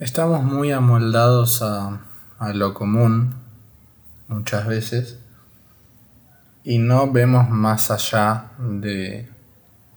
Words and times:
Estamos 0.00 0.42
muy 0.42 0.72
amoldados 0.72 1.60
a, 1.60 2.00
lo 2.54 2.72
común 2.72 3.34
muchas 4.28 4.66
veces 4.66 5.18
y 6.64 6.78
no 6.78 7.12
vemos 7.12 7.50
más 7.50 7.90
allá 7.90 8.52
de, 8.58 9.28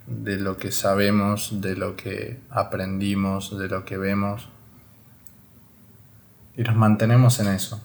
de 0.05 0.35
lo 0.35 0.57
que 0.57 0.73
sabemos, 0.73 1.61
de 1.61 1.77
lo 1.77 1.95
que 1.95 2.41
aprendimos, 2.49 3.57
de 3.57 3.69
lo 3.69 3.85
que 3.85 3.95
vemos 3.95 4.49
y 6.57 6.63
nos 6.63 6.75
mantenemos 6.75 7.39
en 7.39 7.47
eso. 7.47 7.81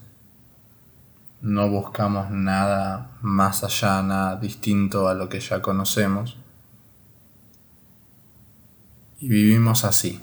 No 1.41 1.71
buscamos 1.71 2.33
nada 2.33 3.13
más 3.23 3.63
allá, 3.63 4.03
nada 4.03 4.35
distinto 4.35 5.07
a 5.07 5.15
lo 5.15 5.29
que 5.29 5.39
ya 5.39 5.63
conocemos 5.63 6.37
y 9.21 9.29
vivimos 9.29 9.85
así. 9.85 10.21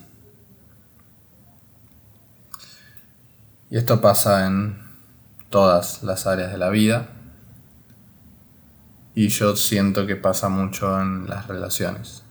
Y 3.76 3.78
esto 3.78 4.00
pasa 4.00 4.48
en 4.48 4.78
todas 5.50 6.02
las 6.02 6.28
áreas 6.28 6.50
de 6.50 6.58
la 6.58 6.70
vida. 6.70 7.10
Y 9.14 9.28
yo 9.28 9.58
siento 9.58 10.08
que 10.08 10.16
pasa 10.16 10.48
mucho 10.48 11.02
en 11.02 11.28
las 11.28 11.50
relaciones. 11.50 12.24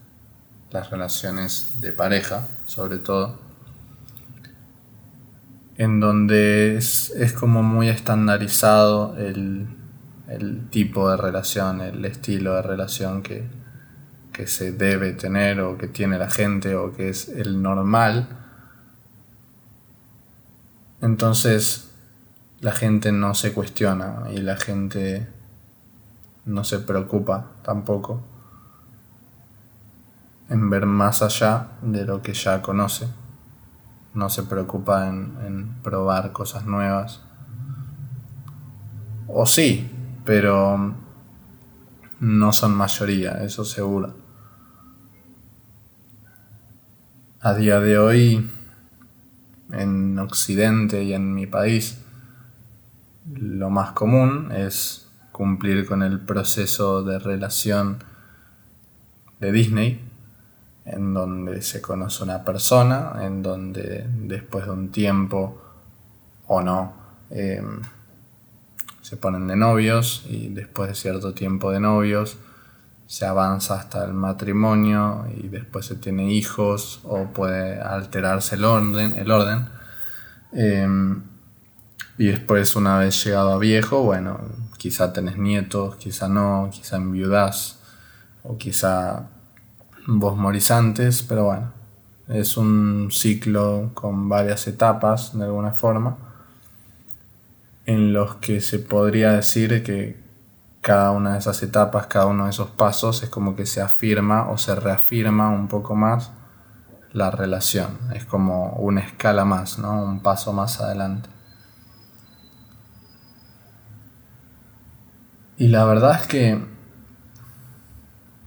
Las 0.71 0.89
relaciones 0.89 1.81
de 1.81 1.91
pareja, 1.91 2.47
sobre 2.65 2.97
todo. 2.97 3.37
En 5.77 5.99
donde 5.99 6.77
es, 6.77 7.13
como 7.39 7.61
muy 7.61 7.89
estandarizado 7.89 9.15
el, 9.15 9.67
tipo 10.71 11.11
de 11.11 11.17
relación, 11.17 11.81
el 11.81 12.03
estilo 12.05 12.55
de 12.55 12.63
relación 12.63 13.21
que, 13.21 13.43
que 14.33 14.47
se 14.47 14.71
debe 14.71 15.13
tener 15.13 15.61
o 15.61 15.77
que 15.77 15.89
tiene 15.89 16.17
la 16.17 16.31
gente 16.31 16.73
o 16.73 16.91
que 16.91 17.09
es 17.09 17.29
el 17.29 17.61
normal 17.61 18.44
entonces 21.01 21.91
la 22.61 22.71
gente 22.71 23.11
no 23.11 23.35
se 23.35 23.53
cuestiona 23.53 24.23
y 24.31 24.37
la 24.37 24.57
gente 24.57 25.27
no 26.45 26.63
se 26.63 26.79
preocupa 26.79 27.47
tampoco 27.63 28.23
en 30.49 30.69
ver 30.69 30.85
más 30.85 31.21
allá 31.21 31.67
de 31.81 32.05
lo 32.05 32.21
que 32.21 32.33
ya 32.33 32.61
conoce. 32.61 33.07
No 34.13 34.29
se 34.29 34.43
preocupa 34.43 35.07
en, 35.07 35.75
probar 35.83 36.31
cosas 36.31 36.65
nuevas. 36.65 37.21
O 39.27 39.45
sí, 39.45 39.89
pero 40.23 40.93
no 42.19 42.53
son 42.53 42.75
mayoría, 42.75 43.43
eso 43.43 43.65
seguro. 43.65 44.13
A 47.41 47.53
día 47.53 47.79
de 47.79 47.99
hoy 47.99 48.51
en 49.75 50.17
Occidente 50.19 51.03
y 51.03 51.13
en 51.13 51.33
mi 51.33 51.47
país, 51.47 51.99
lo 53.33 53.69
más 53.69 53.91
común 53.91 54.51
es 54.51 55.09
cumplir 55.31 55.85
con 55.85 56.03
el 56.03 56.19
proceso 56.19 57.03
de 57.03 57.19
relación 57.19 58.03
de 59.39 59.51
Disney, 59.51 60.01
en 60.85 61.13
donde 61.13 61.61
se 61.61 61.81
conoce 61.81 62.23
una 62.23 62.43
persona, 62.43 63.13
en 63.21 63.41
donde 63.41 64.07
después 64.07 64.65
de 64.65 64.71
un 64.71 64.91
tiempo 64.91 65.61
o 66.47 66.61
no, 66.61 66.93
em, 67.31 67.81
se 69.01 69.17
ponen 69.17 69.47
de 69.47 69.55
novios 69.55 70.25
y 70.29 70.49
después 70.49 70.89
de 70.89 70.95
cierto 70.95 71.33
tiempo 71.33 71.71
de 71.71 71.79
novios 71.79 72.37
se 73.07 73.25
avanza 73.25 73.75
hasta 73.75 74.03
el 74.05 74.13
matrimonio 74.13 75.27
y 75.37 75.47
después 75.47 75.85
se 75.85 75.95
tiene 75.95 76.31
hijos 76.31 77.01
o 77.03 77.25
puede 77.25 77.79
alterarse 77.79 78.55
el 78.55 78.65
orden. 78.65 79.13
El 79.15 79.31
orden. 79.31 79.67
Em, 80.53 81.23
y 82.17 82.27
después 82.27 82.75
una 82.75 82.97
vez 82.97 83.23
llegado 83.23 83.53
a 83.53 83.57
viejo, 83.57 84.03
bueno, 84.03 84.39
quizá 84.77 85.13
tenés 85.13 85.37
nietos, 85.37 85.95
quizá 85.97 86.27
no, 86.29 86.69
quizá 86.71 86.95
enviudás 86.97 87.79
o 88.43 88.57
quizá 88.57 89.27
vos 90.07 90.37
morís 90.37 90.71
antes, 90.71 91.23
pero 91.23 91.45
bueno, 91.45 91.73
es 92.29 92.57
un 92.57 93.09
ciclo 93.11 93.91
con 93.93 94.29
varias 94.29 94.67
etapas 94.67 95.37
de 95.37 95.43
alguna 95.43 95.71
forma 95.71 96.17
en 97.85 98.13
los 98.13 98.35
que 98.35 98.61
se 98.61 98.79
podría 98.79 99.33
decir 99.33 99.83
que 99.83 100.24
cada 100.85 101.09
una 101.09 101.33
de 101.33 101.39
esas 101.39 101.63
etapas, 101.63 102.05
cada 102.05 102.27
uno 102.27 102.43
de 102.43 102.51
esos 102.51 102.69
pasos, 102.69 103.23
es 103.23 103.29
como 103.31 103.55
que 103.55 103.65
se 103.65 103.81
afirma 103.81 104.51
o 104.51 104.59
se 104.59 104.75
reafirma 104.75 105.49
un 105.49 105.67
poco 105.67 105.95
más 105.95 106.29
la 107.11 107.31
relación. 107.31 107.97
Es 108.13 108.23
como 108.25 108.73
una 108.73 109.01
escala 109.01 109.45
más, 109.45 109.79
¿no? 109.79 110.03
Un 110.03 110.19
paso 110.19 110.53
más 110.53 110.79
adelante. 110.81 111.27
Y 115.57 115.69
la 115.69 115.85
verdad 115.85 116.21
es 116.21 116.27
que, 116.27 116.63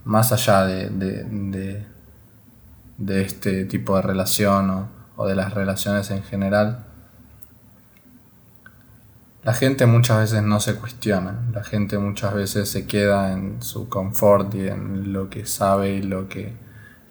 más 0.05 0.31
allá 0.31 0.65
de, 0.65 0.91
de, 2.99 3.21
este 3.21 3.65
tipo 3.65 3.97
de 3.97 4.03
relación 4.03 4.89
o 5.17 5.27
de 5.27 5.35
las 5.35 5.55
relaciones 5.55 6.13
en 6.13 6.23
general, 6.23 6.87
la 9.49 9.55
gente 9.55 9.87
muchas 9.87 10.19
veces 10.19 10.43
no 10.43 10.61
se 10.61 10.75
cuestiona, 10.75 11.41
la 11.55 11.65
gente 11.65 11.97
muchas 11.97 12.35
veces 12.35 12.69
se 12.69 12.87
queda 12.87 13.33
en 13.33 13.63
su 13.63 13.89
confort 13.89 14.55
y 14.55 14.69
en 14.69 15.15
lo 15.15 15.31
que 15.31 15.47
sabe 15.47 15.95
y 15.95 16.03
lo 16.03 16.29
que 16.29 16.53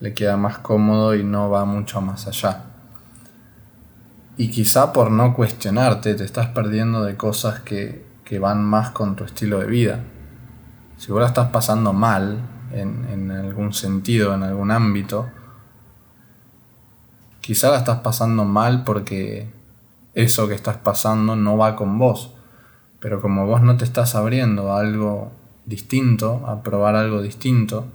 le 0.02 0.14
queda 0.14 0.38
más 0.38 0.60
cómodo 0.60 1.16
y 1.16 1.24
no 1.24 1.50
va 1.50 1.66
mucho 1.66 2.00
más 2.00 2.28
allá. 2.28 2.66
Y 4.38 4.52
quizá 4.52 4.94
por 4.94 5.10
no 5.10 5.34
cuestionarte 5.34 6.14
te 6.14 6.24
estás 6.24 6.50
perdiendo 6.50 7.04
de 7.04 7.18
cosas 7.18 7.62
que, 7.62 8.06
van 8.40 8.64
más 8.64 8.92
con 8.92 9.16
tu 9.16 9.24
estilo 9.24 9.58
de 9.58 9.66
vida. 9.66 10.04
Si 10.98 11.12
vos 11.12 11.22
la 11.22 11.30
estás 11.30 11.50
pasando 11.50 11.92
mal 11.92 12.38
en, 12.72 13.08
en 13.12 13.32
algún 13.32 13.74
sentido, 13.74 14.36
en 14.36 14.44
algún 14.44 14.70
ámbito, 14.70 15.28
quizá 17.42 17.72
la 17.72 17.80
estás 17.80 18.02
pasando 18.02 18.46
mal 18.46 18.84
porque 18.84 19.57
eso 20.18 20.48
que 20.48 20.56
estás 20.56 20.78
pasando 20.78 21.36
no 21.36 21.58
va 21.58 21.76
con 21.76 22.00
vos. 22.00 22.34
Pero 23.00 23.22
como 23.22 23.46
vos 23.46 23.62
no 23.62 23.78
te 23.78 23.86
estás 23.86 24.16
abriendo 24.16 24.72
a 24.72 24.80
algo 24.80 25.32
distinto, 25.66 26.44
a 26.48 26.64
probar 26.64 26.96
algo 26.96 27.22
distinto, 27.22 27.86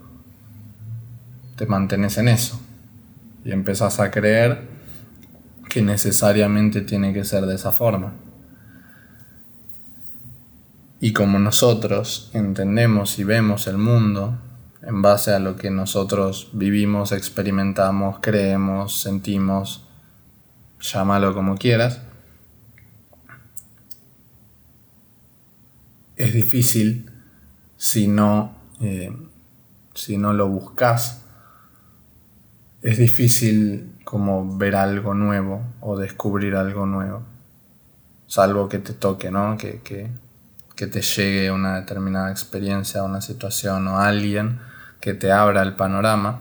te 1.57 1.67
mantenés 1.67 2.19
en 2.19 2.29
eso. 2.29 2.61
Y 3.45 3.51
empezás 3.51 3.99
a 3.99 4.13
creer 4.13 4.69
que 5.69 5.83
necesariamente 5.83 6.83
tiene 6.83 7.13
que 7.13 7.25
ser 7.25 7.45
de 7.47 7.57
esa 7.57 7.73
forma. 7.73 8.13
Y 11.01 11.13
como 11.13 11.41
nosotros 11.41 12.31
entendemos 12.35 13.19
y 13.19 13.25
vemos 13.25 13.67
el 13.67 13.79
mundo 13.79 14.39
en 14.81 15.03
base 15.03 15.33
a 15.33 15.41
lo 15.41 15.57
que 15.57 15.71
nosotros 15.71 16.51
vivimos, 16.53 17.11
experimentamos, 17.11 18.19
creemos, 18.21 19.01
sentimos, 19.01 19.89
llámalo 20.81 21.35
como 21.35 21.57
quieras, 21.57 22.03
es 26.23 26.33
difícil 26.33 27.11
si 27.77 28.07
no, 28.07 28.55
eh, 28.81 29.13
si 29.93 30.17
no 30.19 30.33
lo 30.33 30.49
buscas. 30.49 31.25
Es 32.81 32.97
difícil 32.99 33.97
como 34.05 34.57
ver 34.57 34.77
algo 34.77 35.15
nuevo 35.15 35.65
o 35.81 35.99
descubrir 35.99 36.55
algo 36.55 36.87
nuevo. 36.87 37.25
Salvo 38.29 38.69
que 38.69 38.79
te 38.79 38.93
toque, 38.93 39.33
¿no? 39.33 39.59
Que, 39.59 39.81
que, 39.81 40.11
que 40.77 40.87
te 40.87 41.03
llegue 41.03 41.51
una 41.51 41.81
determinada 41.81 42.31
experiencia, 42.31 43.03
una 43.03 43.21
situación 43.21 43.89
o 43.89 43.99
alguien 43.99 44.61
que 45.01 45.15
te 45.15 45.33
abra 45.33 45.63
el 45.63 45.75
panorama. 45.75 46.41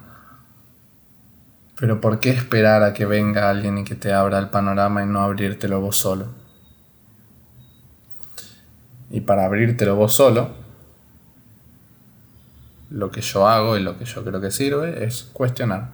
Pero 1.79 1.99
¿por 1.99 2.19
qué 2.19 2.29
esperar 2.29 2.83
a 2.83 2.93
que 2.93 3.07
venga 3.07 3.49
alguien 3.49 3.79
y 3.79 3.83
que 3.83 3.95
te 3.95 4.13
abra 4.13 4.37
el 4.37 4.49
panorama 4.49 5.01
y 5.01 5.07
no 5.07 5.21
abrírtelo 5.21 5.81
vos 5.81 5.97
solo? 5.97 6.40
Y 9.11 9.21
para 9.21 9.45
abrírtelo 9.45 9.95
vos 9.95 10.13
solo, 10.13 10.51
lo 12.89 13.11
que 13.11 13.21
yo 13.21 13.47
hago 13.47 13.77
y 13.77 13.81
lo 13.81 13.97
que 13.97 14.05
yo 14.05 14.23
creo 14.23 14.41
que 14.41 14.51
sirve 14.51 15.05
es 15.05 15.23
cuestionar. 15.33 15.89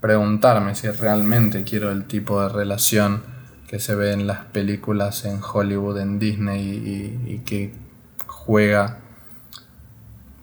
Preguntarme 0.00 0.74
si 0.74 0.88
realmente 0.88 1.64
quiero 1.64 1.90
el 1.90 2.04
tipo 2.04 2.40
de 2.42 2.48
relación 2.48 3.22
que 3.68 3.78
se 3.78 3.94
ve 3.94 4.12
en 4.12 4.26
las 4.26 4.46
películas 4.46 5.24
en 5.24 5.40
Hollywood, 5.40 5.98
en 5.98 6.18
Disney 6.18 7.22
y, 7.26 7.38
que 7.44 7.72
juega 8.26 8.98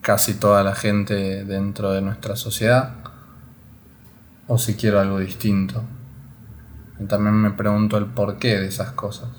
casi 0.02 0.36
toda 0.36 0.64
la 0.64 0.76
gente 0.76 1.44
dentro 1.44 1.92
de 1.92 2.02
nuestra 2.02 2.38
sociedad, 2.38 2.94
o 4.48 4.58
si 4.58 4.76
quiero 4.76 5.02
algo 5.02 5.20
distinto. 5.20 5.84
Y 7.00 7.06
también 7.06 7.36
me 7.36 7.52
pregunto 7.52 7.98
el 7.98 8.06
porqué 8.06 8.60
de 8.60 8.68
esas 8.68 8.92
cosas. 8.92 9.30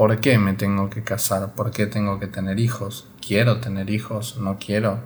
¿Por 0.00 0.18
qué 0.18 0.38
me 0.38 0.54
tengo 0.54 0.88
que 0.88 1.04
casar? 1.04 1.54
¿Por 1.54 1.72
qué 1.72 1.84
tengo 1.84 2.18
que 2.18 2.26
tener 2.26 2.58
hijos? 2.58 3.06
¿Quiero 3.20 3.60
tener 3.60 3.90
hijos? 3.90 4.38
¿No 4.38 4.56
quiero? 4.58 4.98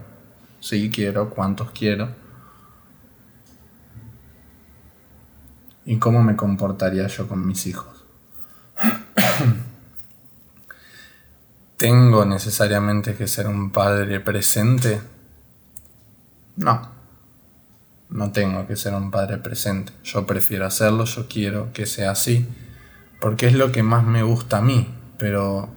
Sí 0.61 0.89
quiero, 0.89 1.31
¿cuántos 1.31 1.73
quiero? 1.73 2.15
y 5.85 5.99
cómo 5.99 6.23
me 6.23 6.37
comportaría 6.37 7.09
yo 7.09 7.27
con 7.27 7.45
mis 7.45 7.67
hijos. 7.67 8.05
¿Tengo 11.77 12.25
necesariamente 12.25 13.17
que 13.17 13.27
ser 13.27 13.49
un 13.49 13.73
padre 13.73 14.21
presente? 14.21 15.03
No, 16.55 16.89
no 18.11 18.31
tengo 18.31 18.65
que 18.69 18.77
ser 18.77 18.95
un 18.95 19.11
padre 19.11 19.39
presente. 19.39 19.93
Yo 20.05 20.25
prefiero 20.25 20.67
hacerlo, 20.67 21.05
yo 21.05 21.27
quiero 21.27 21.73
que 21.73 21.85
sea 21.85 22.13
así, 22.13 22.47
porque 23.25 23.47
es 23.47 23.55
lo 23.55 23.73
que 23.73 23.83
más 23.83 24.05
me 24.05 24.23
gusta 24.23 24.59
a 24.59 24.61
mí, 24.61 24.87
pero 25.17 25.71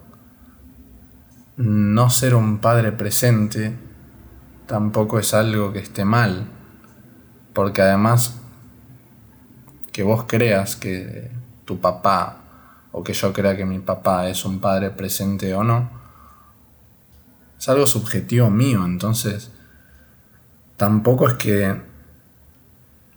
no 1.56 2.10
ser 2.10 2.34
un 2.34 2.58
padre 2.58 2.92
presente 2.92 3.74
tampoco 4.66 5.18
es 5.18 5.32
algo 5.32 5.72
que 5.72 5.78
esté 5.78 6.04
mal, 6.04 6.46
porque 7.54 7.80
además 7.80 8.38
que 9.92 10.02
vos 10.02 10.24
creas 10.28 10.76
que 10.76 11.30
tu 11.64 11.80
papá 11.80 12.36
o 12.92 13.02
que 13.02 13.14
yo 13.14 13.32
crea 13.32 13.56
que 13.56 13.64
mi 13.64 13.78
papá 13.78 14.28
es 14.28 14.44
un 14.44 14.60
padre 14.60 14.90
presente 14.90 15.54
o 15.54 15.64
no, 15.64 15.88
es 17.58 17.66
algo 17.70 17.86
subjetivo 17.86 18.50
mío, 18.50 18.84
entonces 18.84 19.50
tampoco 20.76 21.26
es 21.26 21.34
que 21.36 21.80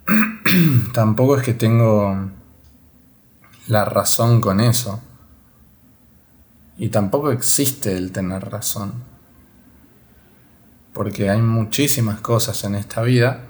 tampoco 0.94 1.36
es 1.36 1.42
que 1.42 1.52
tengo 1.52 2.30
la 3.68 3.84
razón 3.84 4.40
con 4.40 4.60
eso. 4.60 5.02
Y 6.78 6.88
tampoco 6.88 7.30
existe 7.30 7.96
el 7.96 8.12
tener 8.12 8.50
razón. 8.50 8.92
Porque 10.92 11.30
hay 11.30 11.40
muchísimas 11.40 12.20
cosas 12.20 12.64
en 12.64 12.74
esta 12.74 13.02
vida 13.02 13.44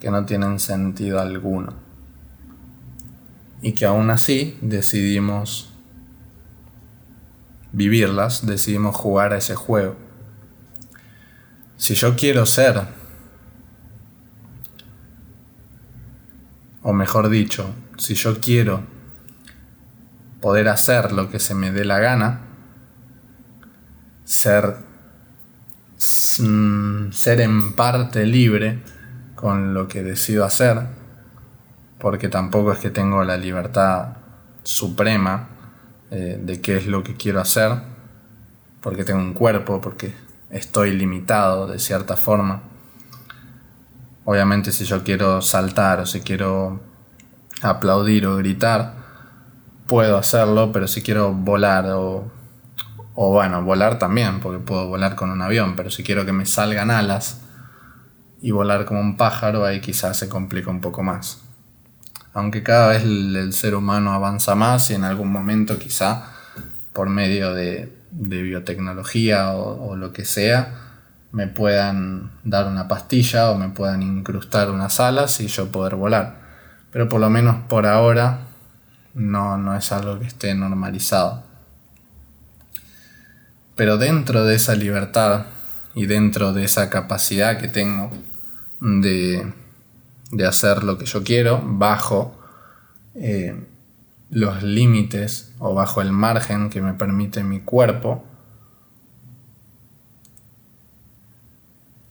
que 0.00 0.10
no 0.10 0.24
tienen 0.24 0.60
sentido 0.60 1.20
alguno. 1.20 1.74
Y 3.60 3.72
que 3.72 3.86
aún 3.86 4.10
así 4.10 4.58
decidimos 4.60 5.70
vivirlas, 7.72 8.46
decidimos 8.46 8.94
jugar 8.94 9.32
a 9.32 9.38
ese 9.38 9.54
juego. 9.54 9.96
Si 11.76 11.94
yo 11.94 12.14
quiero 12.16 12.46
ser, 12.46 12.82
o 16.82 16.92
mejor 16.92 17.30
dicho, 17.30 17.74
si 17.98 18.14
yo 18.14 18.40
quiero 18.40 18.93
poder 20.44 20.68
hacer 20.68 21.12
lo 21.12 21.30
que 21.30 21.38
se 21.38 21.54
me 21.54 21.72
dé 21.72 21.86
la 21.86 22.00
gana, 22.00 22.42
ser, 24.24 24.76
mm, 26.38 27.12
ser 27.12 27.40
en 27.40 27.72
parte 27.72 28.26
libre 28.26 28.80
con 29.36 29.72
lo 29.72 29.88
que 29.88 30.02
decido 30.02 30.44
hacer, 30.44 30.82
porque 31.98 32.28
tampoco 32.28 32.72
es 32.72 32.78
que 32.78 32.90
tengo 32.90 33.24
la 33.24 33.38
libertad 33.38 34.18
suprema 34.64 35.48
eh, 36.10 36.38
de 36.38 36.60
qué 36.60 36.76
es 36.76 36.86
lo 36.88 37.02
que 37.02 37.14
quiero 37.14 37.40
hacer, 37.40 37.78
porque 38.82 39.02
tengo 39.02 39.20
un 39.20 39.32
cuerpo, 39.32 39.80
porque 39.80 40.14
estoy 40.50 40.92
limitado 40.92 41.66
de 41.66 41.78
cierta 41.78 42.18
forma. 42.18 42.60
Obviamente 44.26 44.72
si 44.72 44.84
yo 44.84 45.04
quiero 45.04 45.40
saltar 45.40 46.00
o 46.00 46.06
si 46.06 46.20
quiero 46.20 46.82
aplaudir 47.62 48.26
o 48.26 48.36
gritar, 48.36 49.03
puedo 49.86 50.16
hacerlo, 50.16 50.72
pero 50.72 50.88
si 50.88 51.02
quiero 51.02 51.32
volar 51.32 51.86
o, 51.90 52.30
o 53.14 53.30
bueno, 53.30 53.62
volar 53.62 53.98
también, 53.98 54.40
porque 54.40 54.58
puedo 54.58 54.88
volar 54.88 55.14
con 55.14 55.30
un 55.30 55.42
avión, 55.42 55.76
pero 55.76 55.90
si 55.90 56.02
quiero 56.02 56.24
que 56.26 56.32
me 56.32 56.46
salgan 56.46 56.90
alas 56.90 57.42
y 58.40 58.50
volar 58.50 58.84
como 58.84 59.00
un 59.00 59.16
pájaro, 59.16 59.64
ahí 59.64 59.80
quizás 59.80 60.18
se 60.18 60.28
complica 60.28 60.70
un 60.70 60.80
poco 60.80 61.02
más. 61.02 61.42
Aunque 62.32 62.62
cada 62.62 62.88
vez 62.88 63.04
el, 63.04 63.52
ser 63.52 63.74
humano 63.74 64.12
avanza 64.12 64.54
más 64.54 64.90
y 64.90 64.94
en 64.94 65.04
algún 65.04 65.30
momento 65.30 65.78
quizá 65.78 66.24
por 66.92 67.08
medio 67.08 67.54
de, 67.54 67.92
biotecnología 68.10 69.52
o, 69.52 69.90
o 69.90 69.96
lo 69.96 70.12
que 70.12 70.24
sea, 70.24 70.80
me 71.30 71.46
puedan 71.46 72.30
dar 72.44 72.66
una 72.66 72.86
pastilla 72.86 73.50
o 73.50 73.58
me 73.58 73.68
puedan 73.68 74.02
incrustar 74.02 74.70
unas 74.70 75.00
alas 75.00 75.40
y 75.40 75.46
yo 75.46 75.70
poder 75.70 75.96
volar. 75.96 76.40
Pero 76.92 77.08
por 77.08 77.20
lo 77.20 77.30
menos 77.30 77.56
por 77.68 77.86
ahora 77.86 78.40
no, 79.14 79.56
no 79.56 79.76
es 79.76 79.92
algo 79.92 80.18
que 80.18 80.26
esté 80.26 80.54
normalizado. 80.54 81.44
Pero 83.76 83.98
dentro 83.98 84.44
de 84.44 84.54
esa 84.54 84.74
libertad 84.74 85.46
y 85.94 86.06
dentro 86.06 86.52
de 86.52 86.64
esa 86.64 86.90
capacidad 86.90 87.58
que 87.58 87.68
tengo 87.68 88.10
de, 88.80 89.52
hacer 90.46 90.84
lo 90.84 90.98
que 90.98 91.06
yo 91.06 91.22
quiero, 91.24 91.60
bajo 91.64 92.36
eh, 93.14 93.56
los 94.30 94.62
límites 94.62 95.52
o 95.58 95.74
bajo 95.74 96.02
el 96.02 96.12
margen 96.12 96.70
que 96.70 96.82
me 96.82 96.94
permite 96.94 97.42
mi 97.42 97.60
cuerpo, 97.60 98.24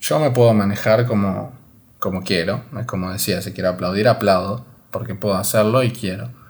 yo 0.00 0.20
me 0.20 0.30
puedo 0.30 0.52
manejar 0.52 1.06
como, 1.06 1.52
como 1.98 2.22
quiero. 2.22 2.62
Es 2.78 2.86
como 2.86 3.10
decía, 3.10 3.40
si 3.40 3.52
quiero 3.52 3.70
aplaudir, 3.70 4.06
aplaudo, 4.08 4.66
porque 4.90 5.14
puedo 5.14 5.36
hacerlo 5.36 5.82
y 5.82 5.92
quiero. 5.92 6.43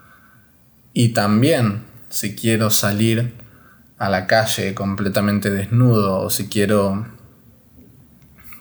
Y 0.96 1.08
también, 1.08 1.82
si 2.08 2.36
quiero 2.36 2.70
salir 2.70 3.34
a 3.98 4.08
la 4.08 4.28
calle 4.28 4.74
completamente 4.74 5.50
desnudo 5.50 6.20
o 6.20 6.30
si 6.30 6.48
quiero 6.48 7.04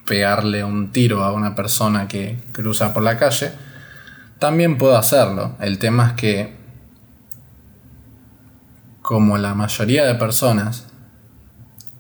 pegarle 0.06 0.64
un 0.64 0.92
tiro 0.92 1.24
a 1.24 1.32
una 1.32 1.54
persona 1.54 2.08
que 2.08 2.40
cruza 2.52 2.92
por 2.92 3.04
la 3.04 3.20
calle, 3.20 3.52
también 4.40 4.80
puedo 4.80 4.98
hacerlo. 4.98 5.56
El 5.60 5.78
tema 5.78 6.08
es 6.08 6.14
que, 6.14 6.58
como 9.04 9.38
la 9.38 9.54
mayoría 9.54 10.04
de 10.04 10.16
personas 10.16 10.88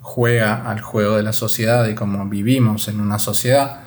juega 0.01 0.67
al 0.67 0.81
juego 0.81 1.15
de 1.15 1.23
la 1.23 1.33
sociedad 1.33 1.87
y 1.87 1.93
como 1.93 2.27
vivimos 2.27 2.87
en 2.87 2.99
una 2.99 3.19
sociedad, 3.19 3.81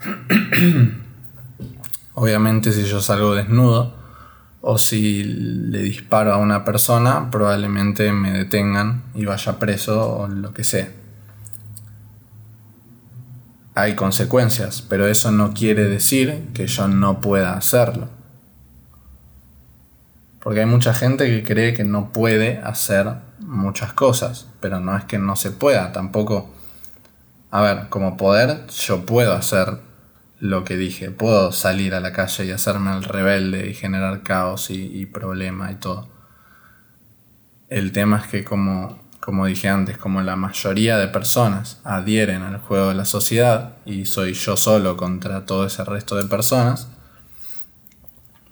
obviamente 2.14 2.72
si 2.72 2.84
yo 2.84 3.02
salgo 3.02 3.34
desnudo, 3.34 3.99
o 4.62 4.76
si 4.78 5.22
le 5.24 5.78
disparo 5.78 6.32
a 6.32 6.36
una 6.36 6.64
persona, 6.64 7.30
probablemente 7.30 8.12
me 8.12 8.32
detengan 8.32 9.04
y 9.14 9.24
vaya 9.24 9.58
preso 9.58 10.18
o 10.18 10.28
lo 10.28 10.52
que 10.52 10.64
sea. 10.64 10.90
Hay 13.74 13.94
consecuencias, 13.94 14.82
pero 14.82 15.06
eso 15.06 15.30
no 15.30 15.54
quiere 15.54 15.84
decir 15.88 16.50
que 16.52 16.66
yo 16.66 16.88
no 16.88 17.20
pueda 17.20 17.54
hacerlo. 17.54 18.08
Porque 20.42 20.60
hay 20.60 20.66
mucha 20.66 20.92
gente 20.92 21.26
que 21.26 21.44
cree 21.44 21.72
que 21.72 21.84
no 21.84 22.12
puede 22.12 22.58
hacer 22.58 23.14
muchas 23.40 23.92
cosas, 23.92 24.48
pero 24.60 24.80
no 24.80 24.96
es 24.96 25.04
que 25.04 25.18
no 25.18 25.36
se 25.36 25.50
pueda, 25.50 25.92
tampoco... 25.92 26.50
A 27.52 27.62
ver, 27.62 27.88
como 27.88 28.16
poder 28.16 28.66
yo 28.68 29.04
puedo 29.04 29.32
hacer 29.32 29.80
lo 30.40 30.64
que 30.64 30.76
dije, 30.76 31.10
puedo 31.10 31.52
salir 31.52 31.94
a 31.94 32.00
la 32.00 32.12
calle 32.12 32.46
y 32.46 32.50
hacerme 32.50 32.92
el 32.96 33.04
rebelde 33.04 33.70
y 33.70 33.74
generar 33.74 34.22
caos 34.22 34.70
y, 34.70 34.86
y 34.98 35.06
problema 35.06 35.70
y 35.70 35.76
todo. 35.76 36.08
El 37.68 37.92
tema 37.92 38.18
es 38.18 38.26
que 38.26 38.42
como, 38.42 38.98
como 39.20 39.46
dije 39.46 39.68
antes, 39.68 39.98
como 39.98 40.22
la 40.22 40.36
mayoría 40.36 40.96
de 40.96 41.08
personas 41.08 41.80
adhieren 41.84 42.42
al 42.42 42.58
juego 42.58 42.88
de 42.88 42.94
la 42.94 43.04
sociedad 43.04 43.76
y 43.84 44.06
soy 44.06 44.32
yo 44.32 44.56
solo 44.56 44.96
contra 44.96 45.44
todo 45.44 45.66
ese 45.66 45.84
resto 45.84 46.16
de 46.16 46.24
personas, 46.24 46.88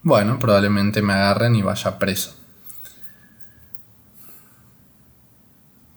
bueno, 0.02 0.38
probablemente 0.38 1.02
me 1.02 1.14
agarren 1.14 1.56
y 1.56 1.62
vaya 1.62 1.98
preso. 1.98 2.36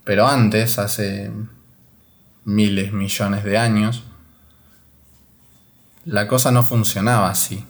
Pero 0.04 0.28
antes, 0.28 0.80
hace 0.80 1.32
miles, 2.44 2.92
millones 2.92 3.44
de 3.44 3.58
años, 3.58 4.04
la 6.06 6.28
cosa 6.28 6.52
no 6.52 6.64
funcionaba 6.64 7.30
así. 7.30 7.66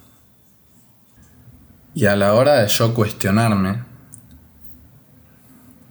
Y 1.93 2.05
a 2.05 2.15
la 2.15 2.33
hora 2.33 2.55
de 2.55 2.67
yo 2.67 2.93
cuestionarme 2.93 3.83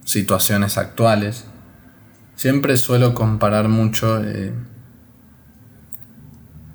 situaciones 0.05 0.79
actuales, 0.79 1.45
siempre 2.35 2.77
suelo 2.77 3.15
comparar 3.15 3.69
mucho 3.69 4.23
eh, 4.25 4.55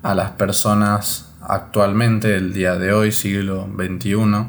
a 0.02 0.14
las 0.14 0.30
personas 0.32 1.34
actualmente, 1.42 2.36
el 2.36 2.52
día 2.52 2.76
de 2.76 2.92
hoy, 2.92 3.10
siglo 3.10 3.68
XXI, 3.76 4.46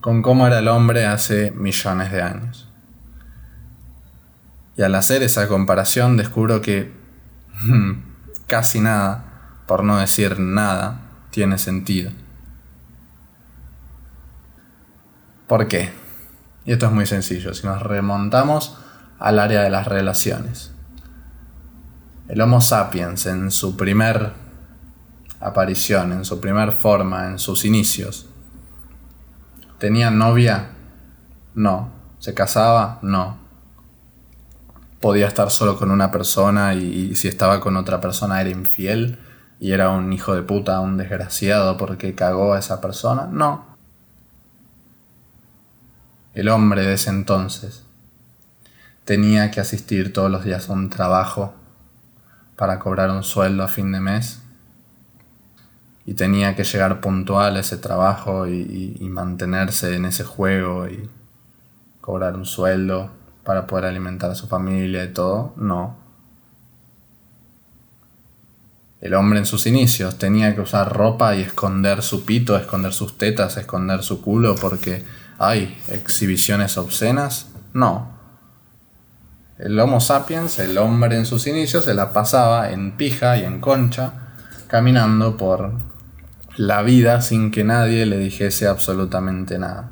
con 0.00 0.22
cómo 0.22 0.46
era 0.46 0.60
el 0.60 0.68
hombre 0.68 1.06
hace 1.06 1.50
millones 1.50 2.12
de 2.12 2.22
años. 2.22 2.68
Y 4.76 4.82
al 4.82 4.94
hacer 4.94 5.22
esa 5.22 5.48
comparación 5.48 6.16
descubro 6.16 6.60
que 6.62 6.92
hmm, 7.62 8.11
casi 8.52 8.80
nada, 8.80 9.64
por 9.66 9.82
no 9.82 9.96
decir 9.96 10.38
nada, 10.38 11.00
tiene 11.30 11.56
sentido. 11.56 12.10
¿Por 15.46 15.68
qué? 15.68 15.90
Y 16.66 16.72
esto 16.72 16.84
es 16.84 16.92
muy 16.92 17.06
sencillo, 17.06 17.54
si 17.54 17.66
nos 17.66 17.80
remontamos 17.80 18.76
al 19.18 19.38
área 19.38 19.62
de 19.62 19.70
las 19.70 19.86
relaciones. 19.86 20.70
El 22.28 22.42
Homo 22.42 22.60
sapiens 22.60 23.24
en 23.24 23.50
su 23.50 23.74
primer 23.74 24.34
aparición, 25.40 26.12
en 26.12 26.26
su 26.26 26.38
primer 26.38 26.72
forma, 26.72 27.28
en 27.28 27.38
sus 27.38 27.64
inicios. 27.64 28.28
¿Tenía 29.78 30.10
novia? 30.10 30.72
No. 31.54 31.90
¿Se 32.18 32.34
casaba? 32.34 32.98
No. 33.00 33.41
Podía 35.02 35.26
estar 35.26 35.50
solo 35.50 35.76
con 35.76 35.90
una 35.90 36.10
persona 36.10 36.74
y, 36.74 37.14
si 37.16 37.28
estaba 37.28 37.60
con 37.60 37.76
otra 37.76 38.00
persona 38.00 38.40
era 38.40 38.48
infiel 38.48 39.18
y 39.60 39.72
era 39.72 39.90
un 39.90 40.12
hijo 40.12 40.34
de 40.34 40.42
puta, 40.42 40.80
un 40.80 40.96
desgraciado 40.96 41.76
porque 41.76 42.14
cagó 42.14 42.54
a 42.54 42.60
esa 42.60 42.80
persona. 42.80 43.28
No. 43.30 43.66
El 46.34 46.48
hombre 46.48 46.86
de 46.86 46.94
ese 46.94 47.10
entonces 47.10 47.84
tenía 49.04 49.50
que 49.50 49.60
asistir 49.60 50.12
todos 50.12 50.30
los 50.30 50.44
días 50.44 50.70
a 50.70 50.72
un 50.72 50.88
trabajo 50.88 51.52
para 52.56 52.78
cobrar 52.78 53.10
un 53.10 53.24
sueldo 53.24 53.64
a 53.64 53.68
fin 53.68 53.92
de 53.92 54.00
mes 54.00 54.40
y 56.06 56.14
tenía 56.14 56.56
que 56.56 56.64
llegar 56.64 57.00
puntual 57.00 57.56
a 57.56 57.60
ese 57.60 57.76
trabajo 57.76 58.46
y, 58.46 58.96
mantenerse 59.10 59.94
en 59.96 60.04
ese 60.04 60.24
juego 60.24 60.86
y 60.86 61.10
cobrar 62.00 62.34
un 62.36 62.46
sueldo 62.46 63.10
para 63.44 63.66
poder 63.66 63.86
alimentar 63.86 64.30
a 64.30 64.34
su 64.34 64.46
familia 64.46 65.04
y 65.04 65.12
todo, 65.12 65.52
no. 65.56 65.96
El 69.00 69.14
hombre 69.14 69.40
en 69.40 69.46
sus 69.46 69.66
inicios 69.66 70.16
tenía 70.16 70.54
que 70.54 70.60
usar 70.60 70.92
ropa 70.92 71.34
y 71.34 71.42
esconder 71.42 72.02
su 72.02 72.24
pito, 72.24 72.56
esconder 72.56 72.92
sus 72.92 73.18
tetas, 73.18 73.56
esconder 73.56 74.04
su 74.04 74.22
culo 74.22 74.54
porque 74.54 75.04
hay 75.38 75.76
exhibiciones 75.88 76.78
obscenas, 76.78 77.48
no. 77.72 78.12
El 79.58 79.78
Homo 79.80 80.00
sapiens, 80.00 80.60
el 80.60 80.78
hombre 80.78 81.16
en 81.16 81.26
sus 81.26 81.48
inicios, 81.48 81.84
se 81.84 81.94
la 81.94 82.12
pasaba 82.12 82.70
en 82.70 82.96
pija 82.96 83.36
y 83.36 83.44
en 83.44 83.60
concha, 83.60 84.12
caminando 84.68 85.36
por 85.36 85.72
la 86.56 86.82
vida 86.82 87.22
sin 87.22 87.50
que 87.50 87.64
nadie 87.64 88.06
le 88.06 88.18
dijese 88.18 88.68
absolutamente 88.68 89.58
nada. 89.58 89.90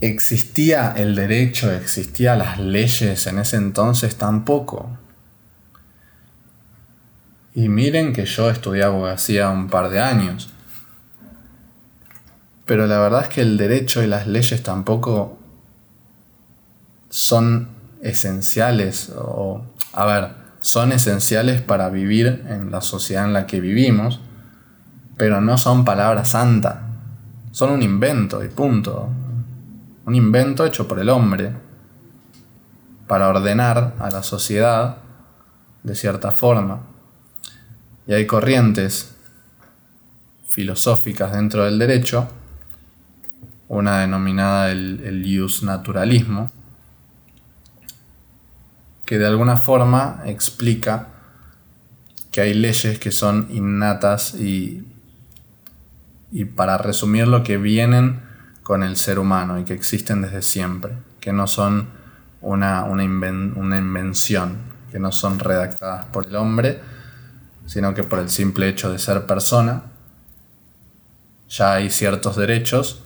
¿Existía 0.00 0.92
el 0.96 1.16
derecho, 1.16 1.72
existían 1.72 2.38
las 2.38 2.58
leyes 2.58 3.26
en 3.26 3.38
ese 3.38 3.56
entonces 3.56 4.16
tampoco? 4.16 4.96
Y 7.52 7.68
miren 7.68 8.12
que 8.12 8.24
yo 8.24 8.48
estudié 8.48 8.84
abogacía 8.84 9.50
un 9.50 9.68
par 9.68 9.88
de 9.90 9.98
años. 9.98 10.50
Pero 12.64 12.86
la 12.86 13.00
verdad 13.00 13.22
es 13.22 13.28
que 13.28 13.40
el 13.40 13.56
derecho 13.56 14.00
y 14.04 14.06
las 14.06 14.28
leyes 14.28 14.62
tampoco 14.62 15.36
son 17.08 17.68
esenciales 18.00 19.10
o, 19.16 19.64
a 19.92 20.04
ver, 20.04 20.28
son 20.60 20.92
esenciales 20.92 21.60
para 21.60 21.88
vivir 21.88 22.44
en 22.48 22.70
la 22.70 22.82
sociedad 22.82 23.24
en 23.24 23.32
la 23.32 23.46
que 23.46 23.60
vivimos, 23.60 24.20
pero 25.16 25.40
no 25.40 25.58
son 25.58 25.84
palabras 25.84 26.28
santas. 26.28 26.76
Son 27.50 27.70
un 27.70 27.82
invento 27.82 28.44
y 28.44 28.48
punto. 28.48 29.08
Un 30.08 30.14
invento 30.14 30.64
hecho 30.64 30.88
por 30.88 30.98
el 31.00 31.10
hombre 31.10 31.52
para 33.06 33.28
ordenar 33.28 33.94
a 33.98 34.08
la 34.08 34.22
sociedad 34.22 34.96
de 35.82 35.94
cierta 35.94 36.32
forma. 36.32 36.80
Y 38.06 38.14
hay 38.14 38.26
corrientes 38.26 39.14
filosóficas 40.48 41.32
dentro 41.32 41.66
del 41.66 41.78
derecho, 41.78 42.26
una 43.68 43.98
denominada 43.98 44.72
el, 44.72 45.02
el 45.04 45.46
naturalismo, 45.66 46.50
que 49.04 49.18
de 49.18 49.26
alguna 49.26 49.58
forma 49.58 50.22
explica 50.24 51.08
que 52.32 52.40
hay 52.40 52.54
leyes 52.54 52.98
que 52.98 53.12
son 53.12 53.46
innatas 53.50 54.32
y 54.32 54.86
y 56.30 56.44
para 56.44 56.76
resumir 56.78 57.26
lo 57.26 57.42
que 57.42 57.56
vienen 57.56 58.27
con 58.68 58.82
el 58.82 58.98
ser 58.98 59.18
humano 59.18 59.58
y 59.58 59.64
que 59.64 59.72
existen 59.72 60.20
desde 60.20 60.42
siempre, 60.42 60.92
que 61.20 61.32
no 61.32 61.46
son 61.46 61.88
una, 62.42 62.84
una, 62.84 63.02
invención, 63.02 64.58
que 64.92 64.98
no 64.98 65.10
son 65.10 65.38
redactadas 65.38 66.04
por 66.12 66.26
el 66.26 66.36
hombre, 66.36 66.78
sino 67.64 67.94
que 67.94 68.04
por 68.04 68.18
el 68.18 68.28
simple 68.28 68.68
hecho 68.68 68.92
de 68.92 68.98
ser 68.98 69.24
persona, 69.24 69.84
ya 71.48 71.72
hay 71.72 71.88
ciertos 71.88 72.36
derechos 72.36 73.02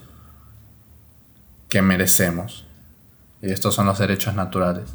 que 1.69 1.81
merecemos. 1.81 2.67
Y 3.41 3.49
estos 3.49 3.73
son 3.73 3.85
los 3.85 3.97
derechos 3.97 4.35
naturales. 4.35 4.89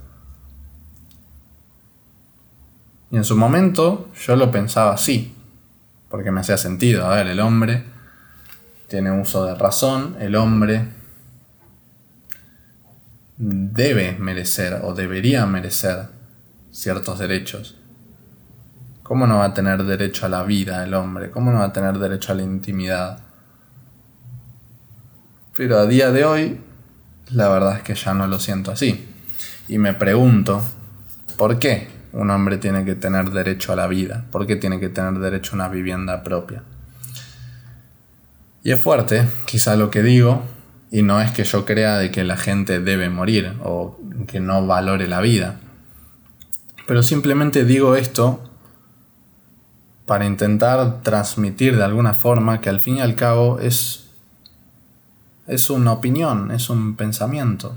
Y 3.10 3.16
en 3.16 3.24
su 3.24 3.38
momento 3.38 4.10
yo 4.20 4.36
lo 4.36 4.50
pensaba 4.50 4.92
así, 4.92 5.34
porque 6.10 6.30
me 6.30 6.42
hacía 6.42 6.58
sentido. 6.58 7.06
A 7.06 7.16
ver, 7.16 7.28
el 7.28 7.40
hombre 7.40 7.96
tiene 8.88 9.10
uso 9.12 9.44
de 9.44 9.54
razón, 9.54 10.16
el 10.18 10.34
hombre 10.34 10.88
debe 13.36 14.16
merecer 14.18 14.80
o 14.82 14.94
debería 14.94 15.46
merecer 15.46 16.08
ciertos 16.72 17.18
derechos. 17.18 17.76
¿Cómo 19.02 19.26
no 19.26 19.38
va 19.38 19.46
a 19.46 19.54
tener 19.54 19.84
derecho 19.84 20.26
a 20.26 20.28
la 20.28 20.42
vida 20.42 20.84
el 20.84 20.94
hombre? 20.94 21.30
¿Cómo 21.30 21.52
no 21.52 21.60
va 21.60 21.66
a 21.66 21.72
tener 21.72 21.98
derecho 21.98 22.32
a 22.32 22.34
la 22.34 22.42
intimidad? 22.42 23.20
Pero 25.56 25.78
a 25.78 25.86
día 25.86 26.10
de 26.10 26.24
hoy, 26.24 26.60
la 27.30 27.48
verdad 27.48 27.76
es 27.76 27.82
que 27.82 27.94
ya 27.94 28.14
no 28.14 28.26
lo 28.26 28.38
siento 28.38 28.70
así. 28.70 29.08
Y 29.68 29.78
me 29.78 29.94
pregunto, 29.94 30.62
¿por 31.36 31.58
qué 31.58 31.88
un 32.12 32.30
hombre 32.30 32.58
tiene 32.58 32.84
que 32.84 32.94
tener 32.94 33.30
derecho 33.30 33.72
a 33.72 33.76
la 33.76 33.86
vida? 33.86 34.24
¿Por 34.30 34.46
qué 34.46 34.56
tiene 34.56 34.80
que 34.80 34.88
tener 34.88 35.14
derecho 35.14 35.52
a 35.52 35.54
una 35.56 35.68
vivienda 35.68 36.22
propia? 36.22 36.62
Y 38.62 38.72
es 38.72 38.80
fuerte, 38.80 39.28
quizá 39.46 39.76
lo 39.76 39.90
que 39.90 40.02
digo, 40.02 40.42
y 40.90 41.02
no 41.02 41.20
es 41.20 41.30
que 41.30 41.44
yo 41.44 41.64
crea 41.64 41.98
de 41.98 42.10
que 42.10 42.24
la 42.24 42.36
gente 42.36 42.80
debe 42.80 43.08
morir 43.08 43.54
o 43.62 43.98
que 44.26 44.40
no 44.40 44.66
valore 44.66 45.06
la 45.06 45.20
vida. 45.20 45.60
Pero 46.86 47.02
simplemente 47.02 47.64
digo 47.64 47.96
esto 47.96 48.42
para 50.06 50.24
intentar 50.24 51.02
transmitir 51.02 51.76
de 51.76 51.84
alguna 51.84 52.14
forma 52.14 52.60
que 52.62 52.70
al 52.70 52.80
fin 52.80 52.96
y 52.96 53.00
al 53.00 53.14
cabo 53.14 53.60
es, 53.60 54.08
es 55.46 55.68
una 55.68 55.92
opinión, 55.92 56.50
es 56.50 56.70
un 56.70 56.96
pensamiento. 56.96 57.76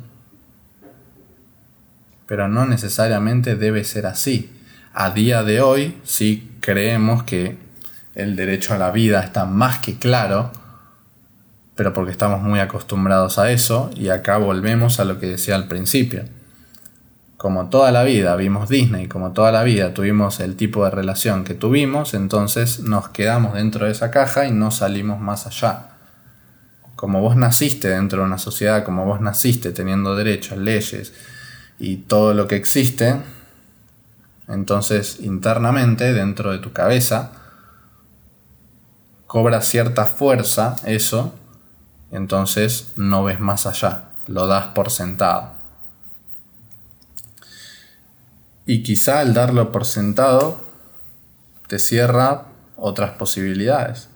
Pero 2.26 2.48
no 2.48 2.66
necesariamente 2.66 3.58
debe 3.58 3.84
ser 3.84 4.06
así. 4.06 4.50
A 4.94 5.10
día 5.10 5.44
de 5.44 5.60
hoy 5.60 5.98
sí 6.06 6.50
creemos 6.62 7.24
que 7.24 7.58
el 8.16 8.38
derecho 8.38 8.74
a 8.74 8.78
la 8.78 8.92
vida 8.92 9.22
está 9.22 9.46
más 9.46 9.80
que 9.80 9.98
claro 9.98 10.52
pero 11.82 11.94
porque 11.94 12.12
estamos 12.12 12.44
muy 12.44 12.60
acostumbrados 12.60 13.40
a 13.40 13.50
eso 13.50 13.90
y 13.96 14.10
acá 14.10 14.38
volvemos 14.38 15.00
a 15.00 15.04
lo 15.04 15.18
que 15.18 15.26
decía 15.26 15.56
al 15.56 15.68
principio. 15.68 16.26
Como 17.38 17.70
toda 17.70 17.92
la 17.92 18.04
vida 18.04 18.36
vimos 18.36 18.70
Disney, 18.70 19.08
como 19.08 19.32
toda 19.32 19.52
la 19.52 19.64
vida 19.64 19.92
tuvimos 19.92 20.42
el 20.42 20.56
tipo 20.56 20.86
de 20.86 20.92
relación 20.92 21.44
que 21.44 21.56
tuvimos, 21.56 22.14
entonces 22.14 22.82
nos 22.82 23.10
quedamos 23.10 23.56
dentro 23.56 23.88
de 23.88 23.94
esa 23.94 24.12
caja 24.12 24.46
y 24.46 24.52
no 24.52 24.70
salimos 24.70 25.20
más 25.20 25.48
allá. 25.48 25.88
Como 26.96 27.20
vos 27.20 27.36
naciste 27.36 27.88
dentro 27.88 28.20
de 28.20 28.28
una 28.28 28.38
sociedad, 28.38 28.84
como 28.84 29.04
vos 29.04 29.20
naciste 29.20 29.72
teniendo 29.72 30.16
derechos, 30.16 30.60
leyes 30.60 31.14
y 31.80 31.98
todo 31.98 32.36
lo 32.36 32.48
que 32.48 32.58
existe, 32.58 33.16
entonces 34.48 35.20
internamente 35.20 36.14
dentro 36.14 36.52
de 36.52 36.60
tu 36.60 36.74
cabeza 36.74 37.32
cobra 39.26 39.62
cierta 39.62 40.06
fuerza 40.06 40.76
eso 40.86 41.34
entonces 42.12 42.94
no 42.98 43.24
ves 43.24 43.40
más 43.40 43.66
allá, 43.66 44.10
lo 44.28 44.48
das 44.48 44.68
por 44.68 44.92
sentado. 44.92 45.54
Y 48.66 48.84
quizá 48.84 49.20
al 49.20 49.34
darlo 49.34 49.72
por 49.72 49.86
sentado 49.86 50.62
te 51.68 51.80
cierra 51.80 52.46
otras 52.76 53.12
posibilidades. 53.12 54.10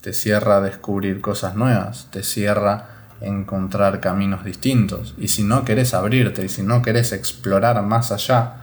Te 0.00 0.12
cierra 0.12 0.60
descubrir 0.60 1.20
cosas 1.20 1.54
nuevas, 1.54 2.08
te 2.10 2.22
cierra 2.22 2.88
encontrar 3.20 4.00
caminos 4.00 4.44
distintos. 4.44 5.14
Y 5.18 5.28
si 5.28 5.44
no 5.44 5.64
querés 5.64 5.94
abrirte 5.94 6.44
y 6.44 6.48
si 6.48 6.62
no 6.62 6.82
querés 6.82 7.12
explorar 7.12 7.80
más 7.82 8.10
allá, 8.10 8.62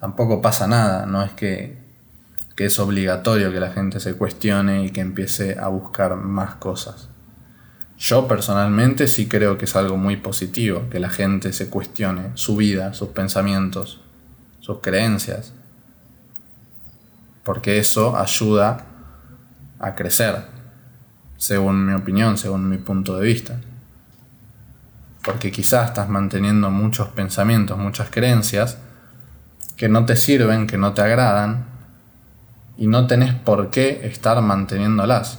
tampoco 0.00 0.40
pasa 0.40 0.66
nada. 0.66 1.06
No 1.06 1.22
es 1.22 1.32
que 1.32 1.79
que 2.60 2.66
es 2.66 2.78
obligatorio 2.78 3.50
que 3.50 3.58
la 3.58 3.72
gente 3.72 4.00
se 4.00 4.16
cuestione 4.16 4.84
y 4.84 4.90
que 4.90 5.00
empiece 5.00 5.58
a 5.58 5.68
buscar 5.68 6.16
más 6.16 6.56
cosas. 6.56 7.08
Yo 7.96 8.28
personalmente 8.28 9.08
sí 9.08 9.28
creo 9.28 9.56
que 9.56 9.64
es 9.64 9.76
algo 9.76 9.96
muy 9.96 10.18
positivo 10.18 10.86
que 10.90 11.00
la 11.00 11.08
gente 11.08 11.54
se 11.54 11.70
cuestione 11.70 12.32
su 12.34 12.56
vida, 12.56 12.92
sus 12.92 13.08
pensamientos, 13.08 14.02
sus 14.60 14.80
creencias, 14.80 15.54
porque 17.44 17.78
eso 17.78 18.14
ayuda 18.18 18.84
a 19.78 19.94
crecer, 19.94 20.44
según 21.38 21.86
mi 21.86 21.94
opinión, 21.94 22.36
según 22.36 22.68
mi 22.68 22.76
punto 22.76 23.16
de 23.16 23.24
vista. 23.24 23.58
Porque 25.24 25.50
quizás 25.50 25.88
estás 25.88 26.10
manteniendo 26.10 26.68
muchos 26.68 27.08
pensamientos, 27.08 27.78
muchas 27.78 28.10
creencias 28.10 28.76
que 29.78 29.88
no 29.88 30.04
te 30.04 30.14
sirven, 30.14 30.66
que 30.66 30.76
no 30.76 30.92
te 30.92 31.00
agradan, 31.00 31.69
y 32.80 32.86
no 32.86 33.06
tenés 33.06 33.34
por 33.34 33.68
qué 33.68 34.00
estar 34.04 34.40
manteniéndolas. 34.40 35.38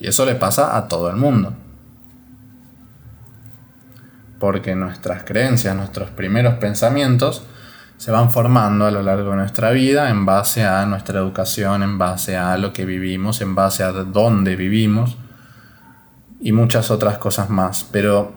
Y 0.00 0.08
eso 0.08 0.26
le 0.26 0.34
pasa 0.34 0.76
a 0.76 0.88
todo 0.88 1.08
el 1.08 1.14
mundo. 1.14 1.54
Porque 4.40 4.74
nuestras 4.74 5.22
creencias, 5.22 5.76
nuestros 5.76 6.10
primeros 6.10 6.54
pensamientos, 6.54 7.44
se 7.96 8.10
van 8.10 8.32
formando 8.32 8.86
a 8.86 8.90
lo 8.90 9.02
largo 9.02 9.30
de 9.30 9.36
nuestra 9.36 9.70
vida 9.70 10.10
en 10.10 10.26
base 10.26 10.64
a 10.64 10.84
nuestra 10.84 11.20
educación, 11.20 11.84
en 11.84 11.96
base 11.96 12.36
a 12.36 12.58
lo 12.58 12.72
que 12.72 12.84
vivimos, 12.84 13.40
en 13.40 13.54
base 13.54 13.84
a 13.84 13.92
dónde 13.92 14.56
vivimos 14.56 15.16
y 16.40 16.50
muchas 16.50 16.90
otras 16.90 17.18
cosas 17.18 17.50
más. 17.50 17.86
Pero 17.92 18.34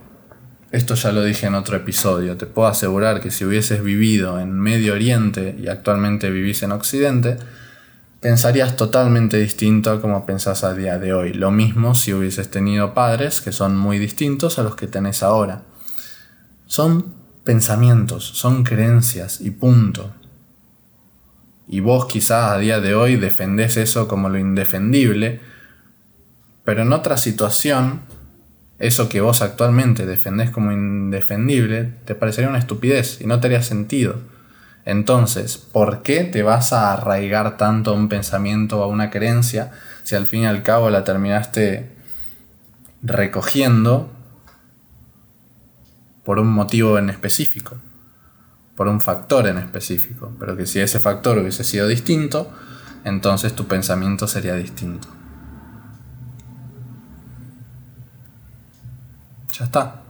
esto 0.72 0.96
ya 0.96 1.12
lo 1.12 1.24
dije 1.24 1.48
en 1.48 1.56
otro 1.56 1.78
episodio. 1.78 2.38
Te 2.38 2.46
puedo 2.46 2.68
asegurar 2.68 3.22
que 3.22 3.32
si 3.32 3.46
hubieses 3.46 3.84
vivido 3.84 4.40
en 4.40 4.60
Medio 4.60 4.94
Oriente 4.94 5.56
y 5.60 5.68
actualmente 5.68 6.30
vivís 6.30 6.62
en 6.62 6.72
Occidente, 6.72 7.38
pensarías 8.20 8.76
totalmente 8.76 9.38
distinto 9.38 9.92
a 9.92 10.02
como 10.02 10.26
pensás 10.26 10.64
a 10.64 10.74
día 10.74 11.00
de 11.00 11.14
hoy. 11.14 11.34
Lo 11.34 11.52
mismo 11.52 11.96
si 11.96 12.14
hubieses 12.14 12.52
tenido 12.52 12.94
padres 12.94 13.42
que 13.42 13.52
son 13.52 13.78
muy 13.78 13.98
distintos 13.98 14.60
a 14.60 14.64
los 14.64 14.76
que 14.76 14.88
tenés 14.88 15.24
ahora. 15.24 15.64
Son 16.68 17.14
pensamientos, 17.44 18.26
son 18.26 18.64
creencias 18.64 19.42
y 19.42 19.50
punto. 19.52 20.14
Y 21.68 21.80
vos 21.80 22.06
quizás 22.06 22.52
a 22.52 22.58
día 22.58 22.80
de 22.80 22.94
hoy 22.94 23.16
defendés 23.16 23.78
eso 23.78 24.08
como 24.08 24.30
lo 24.30 24.38
indefendible, 24.38 25.40
pero 26.64 26.84
en 26.84 26.94
otra 26.94 27.18
situación, 27.18 28.02
eso 28.80 29.10
que 29.10 29.20
vos 29.20 29.42
actualmente 29.42 30.06
defendés 30.06 30.50
como 30.50 30.72
indefendible, 30.72 31.94
te 32.06 32.16
parecería 32.16 32.50
una 32.50 32.60
estupidez 32.60 33.20
y 33.20 33.28
no 33.28 33.40
te 33.40 33.48
haría 33.48 33.62
sentido. 33.62 34.16
Entonces, 34.86 35.58
¿por 35.58 36.02
qué 36.02 36.24
te 36.24 36.44
vas 36.44 36.72
a 36.72 36.94
arraigar 36.94 37.58
tanto 37.58 37.92
a 37.92 37.94
un 37.94 38.08
pensamiento 38.08 38.80
o 38.80 38.84
a 38.84 38.88
una 38.88 39.10
creencia 39.10 39.72
si 40.04 40.16
al 40.16 40.26
fin 40.26 40.44
y 40.44 40.46
al 40.46 40.64
cabo 40.64 40.90
la 40.90 41.04
terminaste 41.04 41.92
recogiendo 43.04 44.12
por 46.24 46.40
un 46.40 46.48
motivo 46.48 46.98
en 46.98 47.10
específico, 47.10 47.78
por 48.76 48.88
un 48.88 49.02
factor 49.02 49.48
en 49.48 49.58
específico? 49.58 50.32
Pero 50.40 50.56
que 50.56 50.66
si 50.66 50.80
ese 50.80 51.02
factor 51.02 51.38
hubiese 51.38 51.66
sido 51.66 51.86
distinto, 51.86 52.50
entonces 53.04 53.54
tu 53.54 53.68
pensamiento 53.68 54.26
sería 54.26 54.56
distinto. 54.56 55.19
Ya 59.60 59.66
está. 59.66 60.02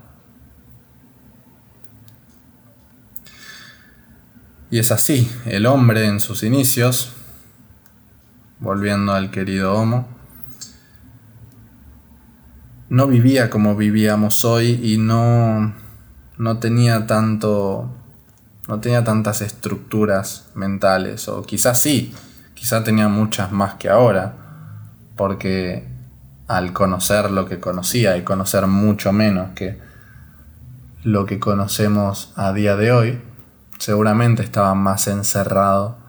Y 4.70 4.78
es 4.78 4.92
así, 4.92 5.32
el 5.46 5.66
hombre 5.66 6.06
en 6.06 6.20
sus 6.20 6.44
inicios, 6.44 7.14
volviendo 8.60 9.14
al 9.14 9.32
querido 9.32 9.74
Homo, 9.74 10.08
no 12.90 13.08
vivía 13.08 13.50
como 13.50 13.76
vivíamos 13.76 14.46
hoy 14.46 14.80
y 14.84 15.00
no, 15.00 15.74
no 16.38 16.58
tenía 16.60 17.08
tanto 17.08 17.96
no 18.68 18.80
tenía 18.80 19.04
tantas 19.04 19.42
estructuras 19.42 20.52
mentales 20.54 21.28
o 21.28 21.42
quizás 21.42 21.80
sí, 21.80 22.14
quizás 22.54 22.84
tenía 22.84 23.08
muchas 23.08 23.52
más 23.52 23.76
que 23.76 23.90
ahora, 23.90 24.36
porque 25.16 25.88
al 26.50 26.74
conocer 26.74 27.30
lo 27.30 27.46
que 27.46 27.60
conocía 27.60 28.18
y 28.18 28.24
conocer 28.24 28.66
mucho 28.66 29.14
menos 29.14 29.52
que 29.52 29.78
lo 31.04 31.28
que 31.28 31.40
conocemos 31.40 32.34
a 32.36 32.52
día 32.54 32.76
de 32.76 32.92
hoy, 32.92 33.22
seguramente 33.78 34.42
estaba 34.42 34.74
más 34.74 35.08
encerrado 35.08 36.00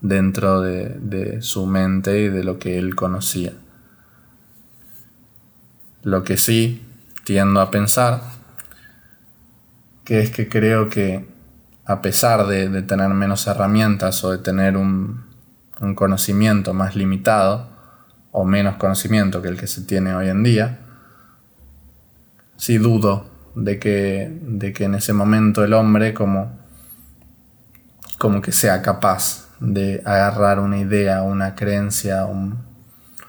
dentro 0.00 0.60
de, 0.60 1.42
su 1.42 1.66
mente 1.66 2.20
y 2.20 2.28
de 2.28 2.44
lo 2.44 2.60
que 2.60 2.78
él 2.78 2.94
conocía. 2.94 3.52
Lo 6.04 6.22
que 6.22 6.36
sí 6.36 6.86
tiendo 7.24 7.60
a 7.60 7.72
pensar, 7.72 8.22
que 10.04 10.20
es 10.20 10.30
que 10.30 10.48
creo 10.48 10.88
que 10.88 11.28
a 11.86 12.00
pesar 12.02 12.46
de, 12.46 12.82
tener 12.82 13.08
menos 13.08 13.48
herramientas 13.48 14.22
o 14.22 14.30
de 14.30 14.38
tener 14.38 14.76
un, 14.76 15.24
un 15.80 15.96
conocimiento 15.96 16.72
más 16.72 16.94
limitado, 16.94 17.77
o 18.40 18.44
menos 18.44 18.76
conocimiento 18.76 19.42
que 19.42 19.48
el 19.48 19.58
que 19.58 19.66
se 19.66 19.82
tiene 19.82 20.14
hoy 20.14 20.28
en 20.28 20.42
día, 20.42 20.78
sí 22.56 22.78
dudo 22.78 23.30
de 23.54 23.78
que, 23.78 24.38
de 24.42 24.72
que 24.72 24.84
en 24.84 24.94
ese 24.94 25.12
momento 25.12 25.64
el 25.64 25.72
hombre 25.72 26.14
como 26.14 26.58
como 28.18 28.42
que 28.42 28.52
sea 28.52 28.82
capaz 28.82 29.48
de 29.60 30.02
agarrar 30.04 30.58
una 30.58 30.78
idea, 30.78 31.22
una 31.22 31.54
creencia, 31.54 32.26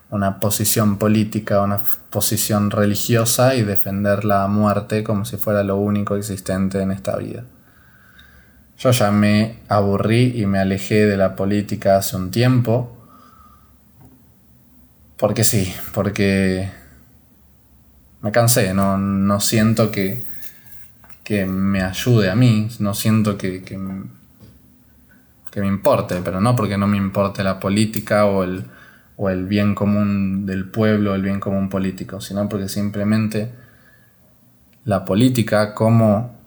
una 0.10 0.40
posición 0.40 0.98
política, 0.98 1.62
una 1.62 1.80
posición 2.10 2.72
religiosa 2.72 3.56
y 3.56 3.62
defenderla 3.62 4.44
a 4.44 4.48
muerte 4.48 5.04
como 5.04 5.26
si 5.26 5.38
fuera 5.38 5.64
lo 5.64 5.78
único 5.78 6.16
existente 6.16 6.82
en 6.82 6.92
esta 6.92 7.16
vida. 7.18 7.44
Yo 8.78 8.92
ya 8.92 9.12
me 9.12 9.60
aburrí 9.68 10.42
y 10.42 10.46
me 10.46 10.60
alejé 10.60 11.06
de 11.06 11.18
la 11.18 11.36
política 11.36 11.98
hace 11.98 12.16
un 12.16 12.32
tiempo, 12.32 12.99
porque 15.20 15.44
sí, 15.44 15.74
porque 15.94 16.70
me 18.22 18.32
cansé, 18.32 18.74
no, 18.74 18.98
no 18.98 19.40
siento 19.40 19.92
que, 19.92 20.24
que 21.24 21.46
me 21.46 21.82
ayude 21.82 22.30
a 22.30 22.36
mí, 22.36 22.70
no 22.80 22.94
siento 22.94 23.38
que, 23.38 23.62
que 23.62 23.78
que 25.52 25.62
me 25.62 25.68
importe, 25.68 26.22
pero 26.24 26.42
no 26.42 26.56
porque 26.56 26.78
no 26.78 26.88
me 26.88 26.98
importe 26.98 27.44
la 27.44 27.60
política 27.60 28.26
o 28.26 28.44
el, 28.44 28.66
o 29.18 29.30
el 29.30 29.46
bien 29.46 29.76
común 29.76 30.46
del 30.46 30.70
pueblo, 30.70 31.16
el 31.16 31.22
bien 31.22 31.40
común 31.40 31.70
político, 31.70 32.22
sino 32.22 32.48
porque 32.48 32.70
simplemente 32.70 33.52
la 34.86 35.06
política, 35.06 35.74
cómo 35.74 36.38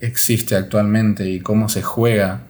existe 0.00 0.56
actualmente 0.56 1.28
y 1.28 1.40
cómo 1.40 1.68
se 1.68 1.82
juega 1.82 2.42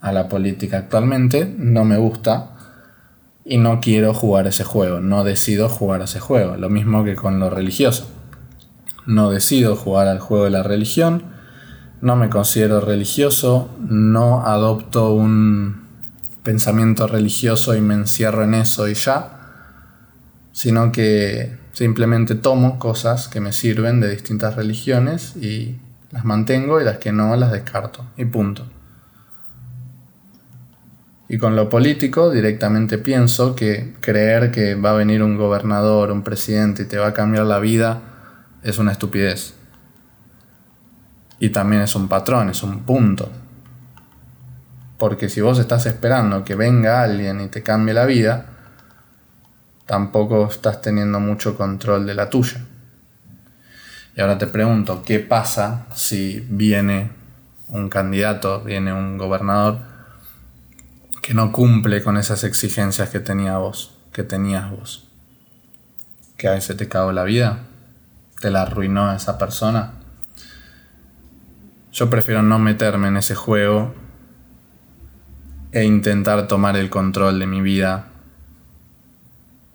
a 0.00 0.12
la 0.12 0.28
política 0.28 0.78
actualmente, 0.78 1.52
no 1.56 1.84
me 1.84 1.96
gusta 1.96 2.50
y 3.44 3.58
no 3.58 3.80
quiero 3.80 4.14
jugar 4.14 4.46
ese 4.46 4.64
juego, 4.64 5.00
no 5.00 5.24
decido 5.24 5.68
jugar 5.68 6.02
ese 6.02 6.20
juego, 6.20 6.56
lo 6.56 6.70
mismo 6.70 7.04
que 7.04 7.16
con 7.16 7.40
lo 7.40 7.50
religioso. 7.50 8.08
No 9.06 9.30
decido 9.30 9.74
jugar 9.74 10.06
al 10.06 10.20
juego 10.20 10.44
de 10.44 10.50
la 10.50 10.62
religión, 10.62 11.24
no 12.00 12.16
me 12.16 12.28
considero 12.28 12.80
religioso, 12.80 13.70
no 13.80 14.46
adopto 14.46 15.12
un 15.12 15.82
pensamiento 16.42 17.06
religioso 17.06 17.74
y 17.74 17.80
me 17.80 17.94
encierro 17.94 18.44
en 18.44 18.54
eso 18.54 18.88
y 18.88 18.94
ya, 18.94 19.38
sino 20.52 20.92
que 20.92 21.58
simplemente 21.72 22.34
tomo 22.34 22.78
cosas 22.78 23.28
que 23.28 23.40
me 23.40 23.52
sirven 23.52 24.00
de 24.00 24.10
distintas 24.10 24.56
religiones 24.56 25.36
y 25.36 25.78
las 26.10 26.24
mantengo 26.24 26.80
y 26.80 26.84
las 26.84 26.98
que 26.98 27.12
no 27.12 27.34
las 27.36 27.52
descarto 27.52 28.04
y 28.16 28.24
punto. 28.24 28.66
Y 31.32 31.38
con 31.38 31.56
lo 31.56 31.70
político 31.70 32.30
directamente 32.30 32.98
pienso 32.98 33.54
que 33.54 33.94
creer 34.02 34.50
que 34.50 34.74
va 34.74 34.90
a 34.90 34.96
venir 34.96 35.22
un 35.22 35.38
gobernador, 35.38 36.12
un 36.12 36.22
presidente 36.22 36.82
y 36.82 36.84
te 36.84 36.98
va 36.98 37.06
a 37.06 37.14
cambiar 37.14 37.46
la 37.46 37.58
vida 37.58 38.02
es 38.62 38.76
una 38.76 38.92
estupidez. 38.92 39.54
Y 41.38 41.48
también 41.48 41.80
es 41.80 41.94
un 41.94 42.06
patrón, 42.06 42.50
es 42.50 42.62
un 42.62 42.80
punto. 42.80 43.30
Porque 44.98 45.30
si 45.30 45.40
vos 45.40 45.58
estás 45.58 45.86
esperando 45.86 46.44
que 46.44 46.54
venga 46.54 47.02
alguien 47.02 47.40
y 47.40 47.46
te 47.46 47.62
cambie 47.62 47.94
la 47.94 48.04
vida, 48.04 48.44
tampoco 49.86 50.48
estás 50.48 50.82
teniendo 50.82 51.18
mucho 51.18 51.56
control 51.56 52.04
de 52.04 52.12
la 52.12 52.28
tuya. 52.28 52.60
Y 54.14 54.20
ahora 54.20 54.36
te 54.36 54.48
pregunto, 54.48 55.02
¿qué 55.02 55.18
pasa 55.18 55.86
si 55.94 56.46
viene 56.50 57.10
un 57.68 57.88
candidato, 57.88 58.60
viene 58.60 58.92
un 58.92 59.16
gobernador 59.16 59.91
que 61.22 61.32
no 61.32 61.52
cumple 61.52 62.02
con 62.02 62.18
esas 62.18 62.44
exigencias 62.44 63.08
que 63.08 63.20
tenía 63.20 63.56
vos, 63.56 63.96
que 64.12 64.22
tenías 64.22 64.70
vos? 64.70 65.08
Que 66.36 66.48
a 66.48 66.52
veces 66.52 66.76
te 66.76 66.88
cagó 66.88 67.12
la 67.12 67.24
vida, 67.24 67.60
te 68.40 68.50
la 68.50 68.62
arruinó 68.62 69.14
esa 69.14 69.38
persona 69.38 70.02
yo 71.92 72.08
prefiero 72.08 72.42
no 72.42 72.58
meterme 72.58 73.08
en 73.08 73.18
ese 73.18 73.34
juego 73.34 73.94
e 75.72 75.84
intentar 75.84 76.48
tomar 76.48 76.74
el 76.76 76.88
control 76.88 77.38
de 77.38 77.46
mi 77.46 77.60
vida 77.60 78.08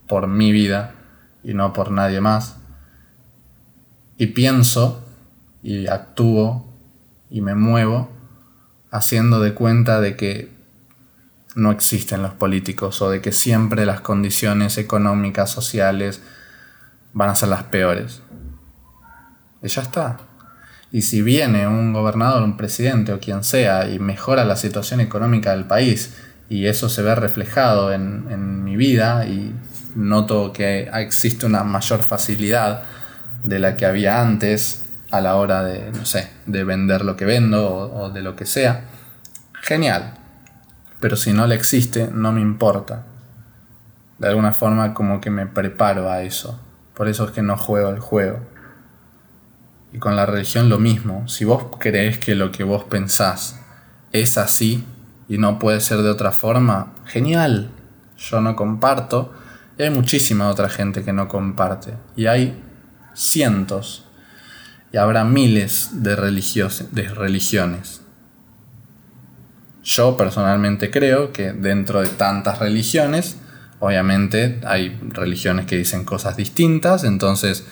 por 0.07 0.25
mi 0.25 0.51
vida 0.51 0.95
y 1.43 1.53
no 1.53 1.73
por 1.73 1.91
nadie 1.91 2.19
más. 2.19 2.57
Y 4.17 4.27
pienso 4.27 5.05
y 5.61 5.85
actúo 5.87 6.65
y 7.29 7.41
me 7.41 7.53
muevo 7.53 8.09
haciendo 8.89 9.39
de 9.39 9.53
cuenta 9.53 10.01
de 10.01 10.15
que 10.15 10.56
no 11.57 11.71
existen 11.71 12.21
los 12.21 12.33
políticos 12.33 13.01
o 13.01 13.09
de 13.09 13.21
que 13.21 13.31
siempre 13.31 13.85
las 13.85 13.99
condiciones 13.99 14.77
económicas, 14.77 15.49
sociales 15.49 16.21
van 17.13 17.29
a 17.29 17.35
ser 17.35 17.49
las 17.49 17.63
peores. 17.63 18.21
Y 19.61 19.67
ya 19.67 19.81
está. 19.81 20.19
Y 20.91 21.01
si 21.01 21.21
viene 21.21 21.67
un 21.67 21.91
gobernador, 21.91 22.43
un 22.43 22.55
presidente 22.55 23.11
o 23.11 23.19
quien 23.19 23.43
sea 23.43 23.89
y 23.89 23.99
mejora 23.99 24.45
la 24.45 24.55
situación 24.55 25.01
económica 25.01 25.51
del 25.51 25.65
país 25.65 26.15
y 26.47 26.67
eso 26.67 26.87
se 26.87 27.01
ve 27.01 27.13
reflejado 27.15 27.91
en, 27.91 28.27
en 28.29 28.63
mi 28.63 28.77
vida 28.77 29.25
y 29.25 29.53
noto 29.95 30.53
que 30.53 30.89
existe 30.93 31.45
una 31.45 31.63
mayor 31.63 32.03
facilidad 32.03 32.83
de 33.43 33.59
la 33.59 33.75
que 33.75 33.85
había 33.85 34.21
antes 34.21 34.85
a 35.11 35.21
la 35.21 35.35
hora 35.35 35.63
de, 35.63 35.91
no 35.91 36.05
sé, 36.05 36.29
de 36.45 36.63
vender 36.63 37.03
lo 37.03 37.15
que 37.15 37.25
vendo 37.25 37.67
o, 37.67 38.09
de 38.09 38.21
lo 38.21 38.35
que 38.35 38.45
sea, 38.45 38.81
genial. 39.61 40.16
Pero 40.99 41.15
si 41.15 41.33
no 41.33 41.47
le 41.47 41.55
existe, 41.55 42.09
no 42.11 42.31
me 42.31 42.41
importa. 42.41 43.05
De 44.17 44.27
alguna 44.27 44.51
forma 44.51 44.93
como 44.93 45.21
que 45.21 45.29
me 45.29 45.45
preparo 45.45 46.09
a 46.09 46.23
eso. 46.23 46.59
Por 46.95 47.07
eso 47.07 47.25
es 47.25 47.31
que 47.31 47.41
no 47.41 47.57
juego 47.57 47.89
el 47.89 47.99
juego. 47.99 48.39
Y 49.93 49.99
con 49.99 50.15
la 50.15 50.25
religión 50.25 50.69
lo 50.69 50.79
mismo. 50.79 51.27
Si 51.27 51.45
vos 51.45 51.67
crees 51.79 52.17
que 52.17 52.35
lo 52.35 52.51
que 52.51 52.63
vos 52.63 52.83
pensás 52.85 53.61
es 54.11 54.37
así 54.37 54.83
y 55.29 55.37
no 55.37 55.59
puede 55.59 55.81
ser 55.81 55.99
de 55.99 56.09
otra 56.09 56.31
forma, 56.31 56.93
genial. 57.05 57.69
Yo 58.17 58.41
no 58.41 58.55
comparto. 58.55 59.33
Y 59.77 59.83
hay 59.83 59.91
muchísima 59.91 60.49
otra 60.49 60.69
gente 60.69 61.03
que 61.03 61.13
no 61.13 61.27
comparte. 61.27 61.93
Y 62.15 62.25
hay 62.25 62.63
cientos 63.13 64.07
y 64.91 64.97
habrá 64.97 65.23
miles 65.23 65.89
de, 66.03 66.15
de 66.15 67.03
religiones. 67.09 68.01
Yo 69.87 70.17
personalmente 70.17 70.91
creo 70.91 71.31
que 71.31 71.53
dentro 71.53 72.01
de 72.01 72.09
tantas 72.09 72.59
religiones, 72.59 73.37
obviamente 73.79 74.59
hay 74.65 74.99
religiones 75.01 75.65
que 75.65 75.77
dicen 75.77 76.03
cosas 76.03 76.35
distintas, 76.35 77.05
entonces 77.05 77.65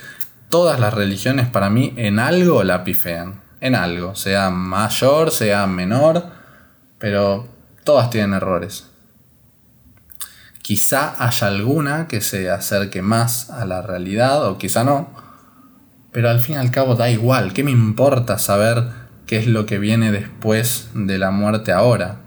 todas 0.47 0.79
las 0.79 0.93
religiones 0.93 1.49
para 1.49 1.69
mí 1.69 1.93
en 1.97 2.19
algo 2.19 2.63
la 2.63 2.85
pifean, 2.85 3.41
en 3.59 3.75
algo, 3.75 4.15
sea 4.15 4.49
mayor, 4.49 5.29
sea 5.29 5.67
menor, 5.67 6.27
pero 6.99 7.49
todas 7.83 8.09
tienen 8.09 8.33
errores. 8.33 8.87
Quizá 10.61 11.21
haya 11.21 11.47
alguna 11.47 12.07
que 12.07 12.21
se 12.21 12.49
acerque 12.49 13.01
más 13.01 13.49
a 13.49 13.65
la 13.65 13.81
realidad 13.81 14.47
o 14.47 14.57
quizá 14.57 14.85
no, 14.85 15.09
pero 16.13 16.29
al 16.29 16.39
fin 16.39 16.55
y 16.55 16.59
al 16.59 16.71
cabo 16.71 16.95
da 16.95 17.09
igual, 17.09 17.51
¿qué 17.51 17.65
me 17.65 17.71
importa 17.71 18.37
saber 18.39 19.04
qué 19.25 19.37
es 19.37 19.47
lo 19.47 19.65
que 19.65 19.79
viene 19.79 20.11
después 20.11 20.89
de 20.93 21.17
la 21.17 21.31
muerte 21.31 21.71
ahora? 21.71 22.17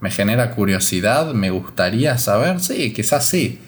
¿Me 0.00 0.10
genera 0.10 0.50
curiosidad? 0.52 1.32
¿Me 1.32 1.50
gustaría 1.50 2.18
saber? 2.18 2.60
Sí, 2.60 2.92
quizás 2.92 3.24
sí. 3.24 3.60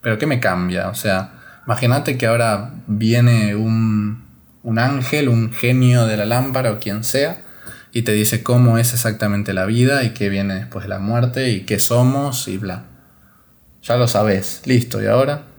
Pero 0.00 0.18
¿qué 0.18 0.26
me 0.26 0.40
cambia? 0.40 0.88
O 0.88 0.94
sea, 0.94 1.34
imagínate 1.66 2.18
que 2.18 2.26
ahora 2.26 2.74
viene 2.86 3.54
un, 3.54 4.24
un 4.62 4.78
ángel, 4.78 5.28
un 5.28 5.52
genio 5.52 6.06
de 6.06 6.16
la 6.16 6.26
lámpara 6.26 6.72
o 6.72 6.80
quien 6.80 7.04
sea, 7.04 7.42
y 7.92 8.02
te 8.02 8.12
dice 8.12 8.42
cómo 8.42 8.78
es 8.78 8.92
exactamente 8.92 9.52
la 9.52 9.66
vida 9.66 10.02
y 10.04 10.10
qué 10.10 10.28
viene 10.28 10.54
después 10.54 10.84
de 10.84 10.88
la 10.88 10.98
muerte 10.98 11.50
y 11.50 11.60
qué 11.62 11.78
somos 11.78 12.48
y 12.48 12.58
bla. 12.58 12.84
Ya 13.82 13.96
lo 13.96 14.06
sabes, 14.06 14.62
listo, 14.64 15.02
¿y 15.02 15.06
ahora? 15.06 15.52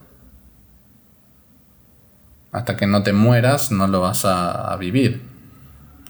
hasta 2.53 2.77
que 2.77 2.87
no 2.87 3.03
te 3.03 3.11
mueras 3.11 3.71
no 3.71 3.87
lo 3.87 3.99
vas 3.99 4.23
a, 4.25 4.73
vivir, 4.77 5.21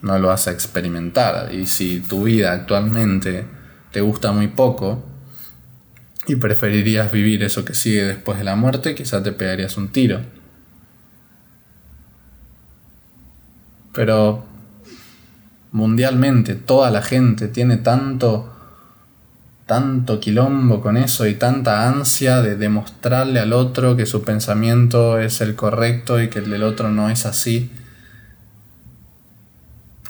no 0.04 0.18
lo 0.18 0.28
vas 0.28 0.46
a 0.46 0.52
experimentar. 0.52 1.52
Y 1.52 1.66
si 1.66 2.00
tu 2.00 2.24
vida 2.24 2.52
actualmente 2.52 3.46
te 3.90 4.02
gusta 4.02 4.32
muy 4.32 4.48
poco 4.48 5.02
y 6.26 6.36
preferirías 6.36 7.10
vivir 7.10 7.42
eso 7.42 7.64
que 7.64 7.74
sigue 7.74 8.04
después 8.04 8.38
de 8.38 8.44
la 8.44 8.54
muerte, 8.54 8.94
quizá 8.94 9.22
te 9.22 9.32
pegarías 9.32 9.76
un 9.78 9.88
tiro. 9.88 10.20
Pero 13.94 14.44
mundialmente 15.72 16.54
toda 16.54 16.90
la 16.90 17.02
gente 17.02 17.48
tiene 17.48 17.78
tanto 17.78 18.50
tanto 19.66 20.20
quilombo 20.20 20.82
con 20.82 20.98
eso 20.98 21.26
y 21.26 21.36
tanta 21.36 21.88
ansia 21.88 22.42
de 22.42 22.56
demostrarle 22.56 23.40
al 23.40 23.54
otro 23.54 23.96
que 23.96 24.04
su 24.04 24.22
pensamiento 24.22 25.18
es 25.18 25.40
el 25.40 25.54
correcto 25.54 26.22
y 26.22 26.28
que 26.28 26.40
el 26.40 26.50
del 26.50 26.64
otro 26.64 26.90
no 26.90 27.08
es 27.08 27.24
así. 27.24 27.70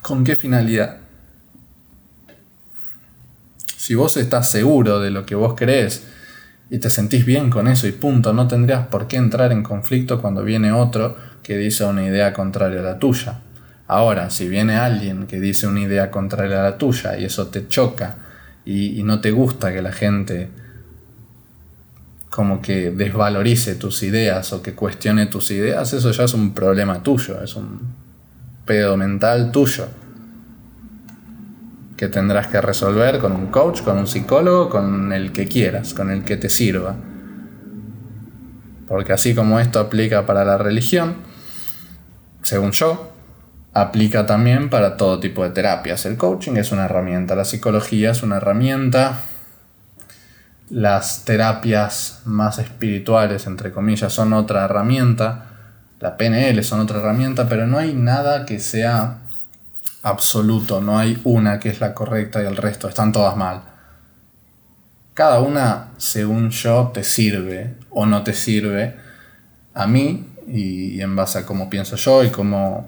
¿Con 0.05 0.23
qué 0.23 0.37
finalidad? 0.37 0.99
Si 3.79 3.95
vos 3.95 4.19
estás 4.19 4.51
seguro 4.51 5.01
de 5.01 5.11
lo 5.11 5.25
que 5.25 5.35
vos 5.35 5.55
crees 5.57 6.05
y 6.69 6.79
te 6.79 6.90
sentís 6.90 7.25
bien 7.25 7.49
con 7.49 7.69
eso 7.69 7.87
y 7.88 7.93
punto, 7.93 8.35
no 8.35 8.47
tendrías 8.47 8.87
por 8.88 9.09
qué 9.09 9.17
entrar 9.17 9.51
en 9.51 9.62
conflicto 9.62 10.21
cuando 10.21 10.45
viene 10.45 10.73
otro 10.73 11.17
que 11.43 11.57
dice 11.57 11.87
una 11.87 12.05
idea 12.05 12.35
contraria 12.35 12.81
a 12.81 12.83
la 12.83 12.99
tuya. 12.99 13.40
Ahora, 13.87 14.29
si 14.29 14.47
viene 14.47 14.77
alguien 14.77 15.27
que 15.27 15.40
dice 15.40 15.67
una 15.67 15.81
idea 15.81 16.11
contraria 16.11 16.61
a 16.61 16.64
la 16.64 16.77
tuya 16.77 17.17
y 17.17 17.25
eso 17.25 17.47
te 17.47 17.67
choca, 17.67 18.19
y, 18.67 19.03
no 19.05 19.23
te 19.23 19.31
gusta 19.31 19.73
que 19.73 19.81
la 19.81 19.93
gente 19.93 20.51
como 22.29 22.61
que 22.61 22.90
desvalorice 22.90 23.77
tus 23.77 24.03
ideas 24.03 24.53
o 24.53 24.61
que 24.61 24.75
cuestione 24.75 25.25
tus 25.25 25.51
ideas, 25.51 25.95
eso 25.95 26.11
ya 26.11 26.25
es 26.25 26.35
un 26.35 26.53
problema 26.53 27.03
tuyo, 27.03 27.43
es 27.43 27.57
un 27.57 28.04
pedo 28.64 28.96
mental 28.96 29.53
tuyo 29.53 29.87
que 31.96 32.09
tendrás 32.09 32.48
que 32.48 32.61
resolver 32.61 33.18
con 33.18 33.33
un 33.33 33.46
coach, 33.46 33.83
con 33.83 33.98
un 33.98 34.07
psicólogo, 34.07 34.68
con 34.68 35.12
el 35.12 35.33
que 35.33 35.46
quieras, 35.46 35.94
con 35.94 36.11
el 36.11 36.24
que 36.24 36.37
te 36.37 36.48
sirva. 36.48 36.96
Porque 38.88 39.12
así 39.12 39.35
como 39.35 39.61
esto 39.61 39.79
aplica 39.79 40.27
para 40.27 40.44
la 40.44 40.59
religión, 40.59 41.14
según 42.42 42.72
yo, 42.72 43.12
aplica 43.72 44.27
también 44.27 44.70
para 44.70 44.96
todo 44.96 45.20
tipo 45.20 45.44
de 45.44 45.50
terapias. 45.50 46.05
El 46.05 46.16
coaching 46.16 46.57
es 46.57 46.72
una 46.72 46.85
herramienta, 46.87 47.35
la 47.35 47.44
psicología 47.44 48.11
es 48.11 48.22
una 48.22 48.37
herramienta, 48.37 49.20
las 50.70 51.24
terapias 51.24 52.22
más 52.24 52.59
espirituales, 52.59 53.46
entre 53.46 53.70
comillas, 53.70 54.12
son 54.12 54.33
otra 54.33 54.64
herramienta, 54.64 55.54
la 56.05 56.19
PNL 56.19 56.62
son 56.62 56.81
otra 56.81 56.99
herramienta, 56.99 57.49
pero 57.49 57.67
no 57.67 57.79
hay 57.79 57.95
nada 57.95 58.45
que 58.45 58.61
sea 58.61 59.21
absoluto, 60.03 60.83
no 60.83 60.99
hay 60.99 61.19
una 61.25 61.59
que 61.59 61.71
es 61.71 61.81
la 61.81 61.95
correcta 61.95 62.43
y 62.43 62.47
el 62.47 62.59
resto 62.59 62.88
están 62.88 63.11
todas 63.11 63.38
mal. 63.38 63.62
Cada 65.14 65.40
una, 65.40 65.93
según 65.97 66.51
yo, 66.51 66.90
te 66.93 67.05
sirve 67.05 67.77
o 67.88 68.05
no 68.05 68.23
te 68.23 68.35
sirve 68.35 68.97
a 69.73 69.87
mí 69.87 70.29
y, 70.47 71.01
en 71.01 71.17
base 71.17 71.38
a 71.38 71.47
cómo 71.47 71.71
pienso 71.71 71.97
yo 71.97 72.23
y 72.23 72.29
cómo 72.29 72.87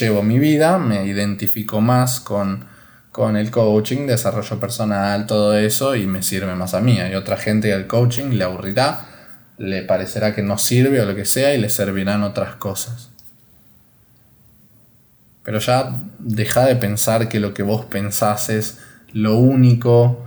llevo 0.00 0.24
mi 0.24 0.40
vida, 0.40 0.76
me 0.78 1.06
identifico 1.06 1.80
más 1.80 2.18
con, 2.18 2.66
el 3.36 3.50
coaching, 3.52 4.08
desarrollo 4.08 4.58
personal, 4.58 5.24
todo 5.24 5.56
eso, 5.56 5.94
y 5.94 6.04
me 6.08 6.24
sirve 6.24 6.56
más 6.56 6.74
a 6.74 6.80
mí. 6.80 6.98
Hay 6.98 7.14
otra 7.14 7.36
gente 7.36 7.68
que 7.68 7.74
el 7.74 7.86
coaching 7.86 8.30
le 8.30 8.42
aburrirá, 8.42 9.09
le 9.60 9.82
parecerá 9.82 10.34
que 10.34 10.42
no 10.42 10.56
sirve 10.56 11.02
o 11.02 11.04
lo 11.04 11.14
que 11.14 11.26
sea, 11.26 11.54
y 11.54 11.58
le 11.58 11.68
servirán 11.68 12.22
otras 12.22 12.54
cosas. 12.54 13.10
Pero 15.44 15.58
ya 15.58 16.00
deja 16.18 16.64
de 16.64 16.76
pensar 16.76 17.28
que 17.28 17.40
lo 17.40 17.52
que 17.52 17.62
vos 17.62 17.84
pensás 17.84 18.48
es 18.48 18.78
lo 19.12 19.36
único 19.36 20.24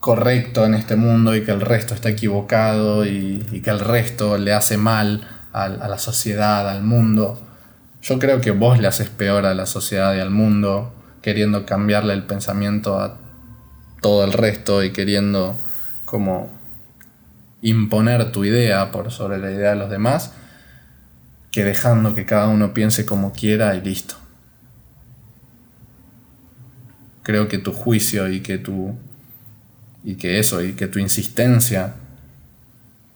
correcto 0.00 0.66
en 0.66 0.74
este 0.74 0.96
mundo 0.96 1.36
y 1.36 1.44
que 1.44 1.52
el 1.52 1.60
resto 1.60 1.94
está 1.94 2.08
equivocado 2.08 3.06
y, 3.06 3.60
que 3.62 3.70
el 3.70 3.78
resto 3.78 4.36
le 4.36 4.52
hace 4.52 4.76
mal 4.76 5.28
a 5.52 5.68
la 5.68 5.98
sociedad, 5.98 6.68
al 6.68 6.82
mundo. 6.82 7.40
Yo 8.02 8.18
creo 8.18 8.40
que 8.40 8.50
vos 8.50 8.80
le 8.80 8.88
haces 8.88 9.10
peor 9.10 9.46
a 9.46 9.54
la 9.54 9.66
sociedad 9.66 10.16
y 10.16 10.20
al 10.20 10.30
mundo, 10.30 10.92
queriendo 11.22 11.64
cambiarle 11.66 12.14
el 12.14 12.24
pensamiento 12.24 12.98
a 12.98 13.16
todo 14.00 14.24
el 14.24 14.32
resto 14.32 14.82
y 14.82 14.92
queriendo 14.92 15.56
como 16.04 16.57
imponer 17.62 18.32
tu 18.32 18.44
idea 18.44 18.90
por 18.90 19.10
sobre 19.10 19.38
la 19.38 19.50
idea 19.50 19.70
de 19.70 19.76
los 19.76 19.90
demás, 19.90 20.32
que 21.50 21.64
dejando 21.64 22.14
que 22.14 22.26
cada 22.26 22.48
uno 22.48 22.74
piense 22.74 23.06
como 23.06 23.32
quiera 23.32 23.74
y 23.74 23.80
listo. 23.80 24.16
Creo 27.22 27.48
que 27.48 27.58
tu 27.58 27.72
juicio 27.72 28.28
y 28.28 28.40
que 28.40 28.58
tu 28.58 28.96
y 30.04 30.14
que 30.14 30.38
eso 30.38 30.62
y 30.62 30.74
que 30.74 30.86
tu 30.86 30.98
insistencia 30.98 31.94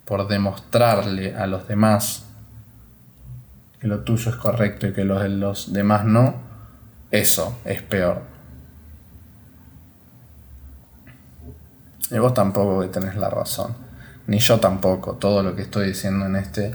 por 0.04 0.28
demostrarle 0.28 1.34
a 1.36 1.46
los 1.46 1.66
demás 1.68 2.24
que 3.80 3.88
lo 3.88 4.00
tuyo 4.00 4.30
es 4.30 4.36
correcto 4.36 4.86
y 4.86 4.92
que 4.92 5.04
los 5.04 5.22
de 5.22 5.28
los 5.28 5.72
demás 5.72 6.04
no, 6.04 6.34
eso 7.10 7.58
es 7.64 7.82
peor. 7.82 8.22
Y 12.10 12.18
vos 12.18 12.32
tampoco 12.32 12.80
que 12.80 12.88
tenés 12.88 13.16
la 13.16 13.28
razón. 13.28 13.74
Ni 14.32 14.38
yo 14.38 14.60
tampoco. 14.60 15.16
Todo 15.16 15.42
lo 15.42 15.54
que 15.54 15.60
estoy 15.60 15.88
diciendo 15.88 16.24
en 16.24 16.36
este, 16.36 16.74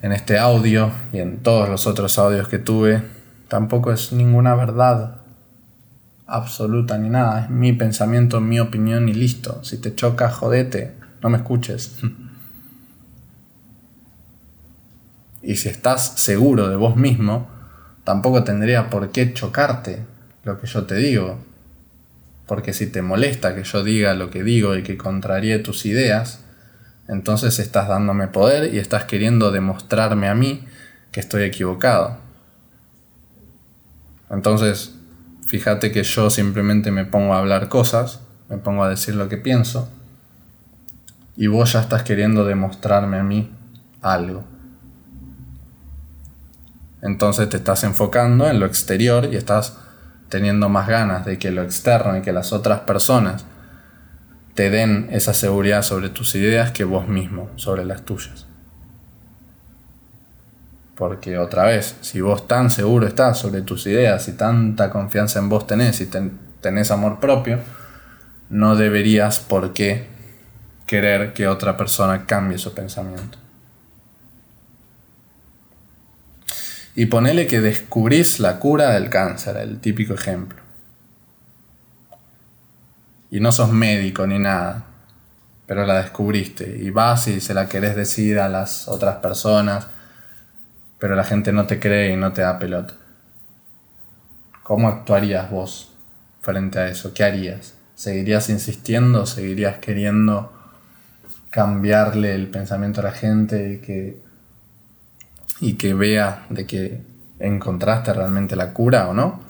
en 0.00 0.12
este 0.12 0.38
audio 0.38 0.90
y 1.12 1.18
en 1.18 1.42
todos 1.42 1.68
los 1.68 1.86
otros 1.86 2.18
audios 2.18 2.48
que 2.48 2.58
tuve, 2.58 3.02
tampoco 3.46 3.92
es 3.92 4.10
ninguna 4.14 4.54
verdad 4.54 5.18
absoluta 6.26 6.96
ni 6.96 7.10
nada. 7.10 7.42
Es 7.42 7.50
mi 7.50 7.74
pensamiento, 7.74 8.40
mi 8.40 8.58
opinión 8.58 9.06
y 9.10 9.12
listo. 9.12 9.62
Si 9.64 9.76
te 9.76 9.94
choca, 9.94 10.30
jodete. 10.30 10.94
No 11.22 11.28
me 11.28 11.36
escuches. 11.36 11.98
Y 15.42 15.54
si 15.56 15.68
estás 15.68 16.14
seguro 16.16 16.68
de 16.68 16.74
vos 16.74 16.96
mismo, 16.96 17.48
tampoco 18.02 18.42
tendría 18.42 18.90
por 18.90 19.12
qué 19.12 19.32
chocarte 19.32 20.04
lo 20.42 20.58
que 20.58 20.66
yo 20.66 20.86
te 20.86 20.96
digo. 20.96 21.38
Porque 22.46 22.72
si 22.72 22.88
te 22.88 23.00
molesta 23.00 23.54
que 23.54 23.62
yo 23.62 23.84
diga 23.84 24.14
lo 24.14 24.28
que 24.30 24.42
digo 24.42 24.74
y 24.74 24.82
que 24.82 24.96
contraríe 24.96 25.60
tus 25.60 25.86
ideas, 25.86 26.45
entonces 27.08 27.58
estás 27.58 27.88
dándome 27.88 28.28
poder 28.28 28.74
y 28.74 28.78
estás 28.78 29.04
queriendo 29.04 29.50
demostrarme 29.50 30.28
a 30.28 30.34
mí 30.34 30.64
que 31.12 31.20
estoy 31.20 31.44
equivocado. 31.44 32.18
Entonces, 34.30 34.94
fíjate 35.46 35.92
que 35.92 36.02
yo 36.02 36.30
simplemente 36.30 36.90
me 36.90 37.04
pongo 37.04 37.34
a 37.34 37.38
hablar 37.38 37.68
cosas, 37.68 38.20
me 38.48 38.58
pongo 38.58 38.82
a 38.82 38.88
decir 38.88 39.14
lo 39.14 39.28
que 39.28 39.36
pienso, 39.36 39.88
y 41.36 41.46
vos 41.46 41.72
ya 41.72 41.80
estás 41.80 42.02
queriendo 42.02 42.44
demostrarme 42.44 43.18
a 43.18 43.22
mí 43.22 43.52
algo. 44.02 44.44
Entonces 47.02 47.48
te 47.48 47.58
estás 47.58 47.84
enfocando 47.84 48.48
en 48.48 48.58
lo 48.58 48.66
exterior 48.66 49.28
y 49.30 49.36
estás 49.36 49.78
teniendo 50.28 50.68
más 50.68 50.88
ganas 50.88 51.24
de 51.24 51.38
que 51.38 51.52
lo 51.52 51.62
externo 51.62 52.16
y 52.16 52.22
que 52.22 52.32
las 52.32 52.52
otras 52.52 52.80
personas 52.80 53.44
te 54.56 54.70
den 54.70 55.08
esa 55.12 55.34
seguridad 55.34 55.82
sobre 55.82 56.08
tus 56.08 56.34
ideas 56.34 56.72
que 56.72 56.84
vos 56.84 57.06
mismo 57.06 57.50
sobre 57.56 57.84
las 57.84 58.04
tuyas. 58.04 58.46
Porque 60.96 61.36
otra 61.36 61.64
vez, 61.64 61.96
si 62.00 62.22
vos 62.22 62.48
tan 62.48 62.70
seguro 62.70 63.06
estás 63.06 63.38
sobre 63.38 63.60
tus 63.60 63.86
ideas 63.86 64.26
y 64.28 64.32
tanta 64.32 64.88
confianza 64.88 65.38
en 65.38 65.50
vos 65.50 65.66
tenés 65.66 66.00
y 66.00 66.08
tenés 66.62 66.90
amor 66.90 67.20
propio, 67.20 67.58
no 68.48 68.76
deberías 68.76 69.40
por 69.40 69.74
qué 69.74 70.06
querer 70.86 71.34
que 71.34 71.48
otra 71.48 71.76
persona 71.76 72.24
cambie 72.24 72.56
su 72.56 72.72
pensamiento. 72.72 73.36
Y 76.94 77.06
ponele 77.06 77.46
que 77.46 77.60
descubrís 77.60 78.40
la 78.40 78.58
cura 78.58 78.92
del 78.92 79.10
cáncer, 79.10 79.58
el 79.58 79.80
típico 79.80 80.14
ejemplo. 80.14 80.65
Y 83.30 83.40
no 83.40 83.52
sos 83.52 83.72
médico 83.72 84.26
ni 84.26 84.38
nada, 84.38 84.84
pero 85.66 85.84
la 85.84 86.02
descubriste 86.02 86.78
y 86.80 86.90
vas 86.90 87.28
y 87.28 87.40
se 87.40 87.54
la 87.54 87.68
querés 87.68 87.96
decir 87.96 88.38
a 88.38 88.48
las 88.48 88.88
otras 88.88 89.16
personas, 89.16 89.88
pero 90.98 91.16
la 91.16 91.24
gente 91.24 91.52
no 91.52 91.66
te 91.66 91.78
cree 91.80 92.12
y 92.12 92.16
no 92.16 92.32
te 92.32 92.42
da 92.42 92.58
pelota. 92.58 92.94
¿Cómo 94.62 94.88
actuarías 94.88 95.50
vos 95.50 95.92
frente 96.40 96.78
a 96.78 96.88
eso? 96.88 97.12
¿Qué 97.14 97.24
harías? 97.24 97.74
¿Seguirías 97.94 98.48
insistiendo? 98.50 99.26
¿Seguirías 99.26 99.78
queriendo 99.78 100.52
cambiarle 101.50 102.34
el 102.34 102.48
pensamiento 102.48 103.00
a 103.00 103.04
la 103.04 103.12
gente 103.12 103.72
y 103.72 103.78
que, 103.78 104.20
y 105.60 105.74
que 105.74 105.94
vea 105.94 106.44
de 106.50 106.66
que 106.66 107.00
encontraste 107.38 108.12
realmente 108.12 108.56
la 108.56 108.72
cura 108.72 109.08
o 109.08 109.14
no. 109.14 109.40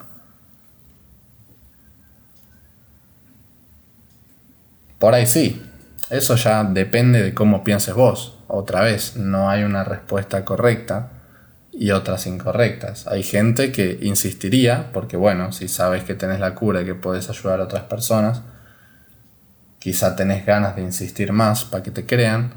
Por 4.99 5.13
ahí 5.13 5.27
sí, 5.27 5.63
eso 6.09 6.35
ya 6.35 6.63
depende 6.63 7.21
de 7.21 7.33
cómo 7.33 7.63
pienses 7.63 7.93
vos. 7.93 8.39
Otra 8.47 8.81
vez, 8.81 9.15
no 9.17 9.49
hay 9.49 9.63
una 9.63 9.83
respuesta 9.83 10.43
correcta 10.45 11.09
y 11.71 11.91
otras 11.91 12.25
incorrectas. 12.25 13.05
Hay 13.07 13.21
gente 13.23 13.71
que 13.71 13.99
insistiría, 14.01 14.89
porque 14.93 15.17
bueno, 15.17 15.51
si 15.51 15.67
sabes 15.67 16.03
que 16.03 16.15
tenés 16.15 16.39
la 16.39 16.55
cura 16.55 16.81
y 16.81 16.85
que 16.85 16.95
puedes 16.95 17.29
ayudar 17.29 17.59
a 17.59 17.65
otras 17.65 17.83
personas, 17.83 18.41
quizá 19.77 20.15
tenés 20.15 20.45
ganas 20.45 20.75
de 20.75 20.81
insistir 20.81 21.33
más 21.33 21.65
para 21.65 21.83
que 21.83 21.91
te 21.91 22.05
crean. 22.05 22.53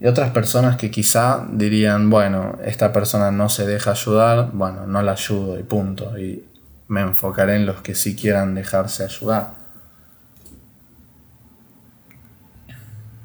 Y 0.00 0.06
otras 0.06 0.30
personas 0.30 0.76
que 0.76 0.90
quizá 0.90 1.46
dirían, 1.52 2.10
bueno, 2.10 2.58
esta 2.64 2.92
persona 2.92 3.30
no 3.30 3.48
se 3.48 3.66
deja 3.66 3.92
ayudar, 3.92 4.50
bueno, 4.52 4.86
no 4.86 5.02
la 5.02 5.12
ayudo 5.12 5.58
y 5.58 5.62
punto. 5.62 6.18
Y 6.18 6.44
me 6.88 7.02
enfocaré 7.02 7.56
en 7.56 7.66
los 7.66 7.80
que 7.82 7.94
sí 7.94 8.16
quieran 8.16 8.54
dejarse 8.54 9.04
ayudar. 9.04 9.63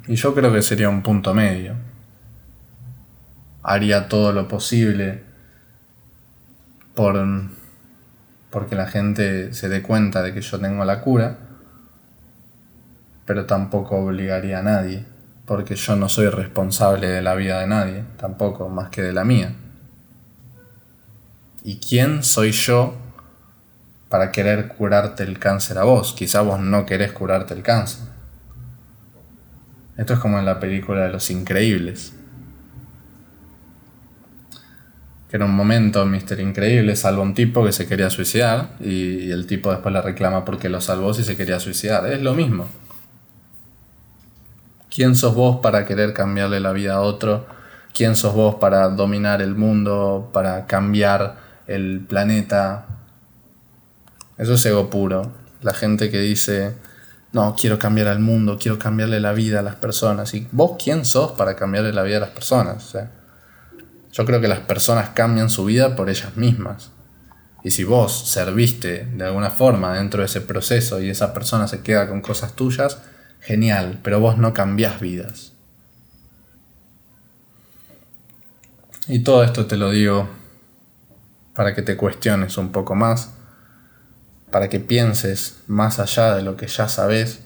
Y 0.09 0.15
yo 0.15 0.35
creo 0.35 0.51
que 0.51 0.61
sería 0.61 0.89
un 0.89 1.01
punto 1.01 1.33
medio. 1.33 1.75
Haría 3.63 4.09
todo 4.09 4.33
lo 4.33 4.49
posible 4.49 5.23
por 6.95 7.17
porque 8.49 8.75
la 8.75 8.87
gente 8.87 9.53
se 9.53 9.69
dé 9.69 9.81
cuenta 9.81 10.21
de 10.21 10.33
que 10.33 10.41
yo 10.41 10.59
tengo 10.59 10.83
la 10.83 10.99
cura 10.99 11.37
pero 13.29 13.45
tampoco 13.45 13.95
obligaría 13.97 14.57
a 14.57 14.63
nadie, 14.63 15.05
porque 15.45 15.75
yo 15.75 15.95
no 15.95 16.09
soy 16.09 16.29
responsable 16.29 17.07
de 17.07 17.21
la 17.21 17.35
vida 17.35 17.59
de 17.59 17.67
nadie, 17.67 18.03
tampoco, 18.17 18.69
más 18.69 18.89
que 18.89 19.03
de 19.03 19.13
la 19.13 19.23
mía. 19.23 19.53
¿Y 21.63 21.79
quién 21.79 22.23
soy 22.23 22.51
yo 22.51 22.95
para 24.09 24.31
querer 24.31 24.69
curarte 24.69 25.21
el 25.21 25.37
cáncer 25.37 25.77
a 25.77 25.83
vos? 25.83 26.13
Quizá 26.13 26.41
vos 26.41 26.59
no 26.59 26.87
querés 26.87 27.11
curarte 27.11 27.53
el 27.53 27.61
cáncer. 27.61 28.08
Esto 29.99 30.13
es 30.13 30.19
como 30.19 30.39
en 30.39 30.45
la 30.45 30.61
película 30.61 31.03
de 31.03 31.09
Los 31.09 31.29
Increíbles. 31.29 32.13
Que 35.29 35.35
en 35.35 35.43
un 35.43 35.51
momento 35.51 36.05
Mr. 36.05 36.39
Increíble 36.39 36.95
salva 36.95 37.19
a 37.19 37.25
un 37.25 37.33
tipo 37.33 37.65
que 37.65 37.73
se 37.73 37.85
quería 37.85 38.09
suicidar 38.09 38.77
y 38.79 39.29
el 39.29 39.45
tipo 39.45 39.71
después 39.71 39.91
le 39.91 40.01
reclama 40.01 40.45
porque 40.45 40.69
lo 40.69 40.79
salvó 40.79 41.13
si 41.13 41.25
se 41.25 41.35
quería 41.35 41.59
suicidar. 41.59 42.07
Es 42.07 42.21
lo 42.21 42.33
mismo. 42.33 42.69
¿Quién 44.89 45.17
sos 45.17 45.35
vos 45.35 45.59
para 45.61 45.85
querer 45.85 46.13
cambiarle 46.13 46.61
la 46.61 46.71
vida 46.71 46.93
a 46.93 47.01
otro? 47.01 47.45
¿Quién 47.93 48.15
sos 48.15 48.33
vos 48.33 48.55
para 48.55 48.87
dominar 48.87 49.41
el 49.41 49.55
mundo, 49.55 50.29
para 50.31 50.65
cambiar 50.65 51.35
el 51.67 52.05
planeta? 52.07 52.85
Eso 54.37 54.53
es 54.53 54.65
ego 54.65 54.89
puro. 54.89 55.33
La 55.61 55.73
gente 55.73 56.09
que 56.09 56.21
dice, 56.21 56.73
no, 57.31 57.55
quiero 57.55 57.77
cambiar 57.77 58.07
al 58.07 58.19
mundo, 58.19 58.57
quiero 58.59 58.79
cambiarle 58.79 59.19
la 59.19 59.33
vida 59.33 59.59
a 59.59 59.63
las 59.63 59.75
personas. 59.75 60.33
¿Y 60.33 60.47
vos 60.51 60.81
quién 60.83 61.05
sos 61.05 61.33
para 61.33 61.55
cambiarle 61.55 61.93
la 61.93 62.03
vida 62.03 62.17
a 62.17 62.21
las 62.21 62.31
personas? 62.31 62.95
yo 64.11 64.25
creo 64.25 64.41
que 64.41 64.47
las 64.47 64.61
personas 64.61 65.09
cambian 65.09 65.49
su 65.49 65.65
vida 65.65 65.95
por 65.95 66.09
ellas 66.09 66.35
mismas. 66.35 66.89
Y 67.63 67.71
si 67.71 67.83
vos 67.83 68.27
serviste 68.29 69.05
de 69.05 69.25
alguna 69.25 69.51
forma 69.51 69.93
dentro 69.93 70.21
de 70.21 70.25
ese 70.25 70.41
proceso 70.41 70.99
y 70.99 71.09
esa 71.09 71.33
persona 71.33 71.67
se 71.67 71.81
queda 71.81 72.07
con 72.07 72.21
cosas 72.21 72.53
tuyas, 72.53 72.99
genial, 73.41 73.99
pero 74.01 74.19
vos 74.19 74.37
no 74.37 74.53
cambiás 74.53 74.99
vidas. 74.99 75.53
Y 79.07 79.19
todo 79.19 79.43
esto 79.43 79.65
te 79.65 79.77
lo 79.77 79.91
digo 79.91 80.29
para 81.53 81.75
que 81.75 81.81
te 81.81 81.97
cuestiones 81.97 82.57
un 82.57 82.71
poco 82.71 82.95
más, 82.95 83.31
para 84.51 84.69
que 84.69 84.79
pienses 84.79 85.63
más 85.67 85.99
allá 85.99 86.35
de 86.35 86.43
lo 86.43 86.55
que 86.57 86.67
ya 86.67 86.87
sabes. 86.87 87.41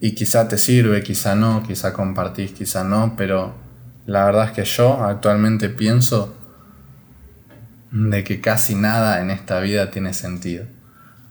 Y 0.00 0.14
quizá 0.14 0.48
te 0.48 0.58
sirve, 0.58 1.02
quizá 1.02 1.34
no, 1.34 1.62
quizá 1.62 1.92
compartís, 1.92 2.52
quizá 2.52 2.84
no, 2.84 3.14
pero 3.16 3.54
la 4.06 4.24
verdad 4.24 4.46
es 4.46 4.52
que 4.52 4.64
yo 4.64 5.02
actualmente 5.04 5.68
pienso 5.68 6.34
de 7.90 8.22
que 8.22 8.40
casi 8.40 8.74
nada 8.74 9.20
en 9.20 9.30
esta 9.30 9.60
vida 9.60 9.90
tiene 9.90 10.14
sentido. 10.14 10.66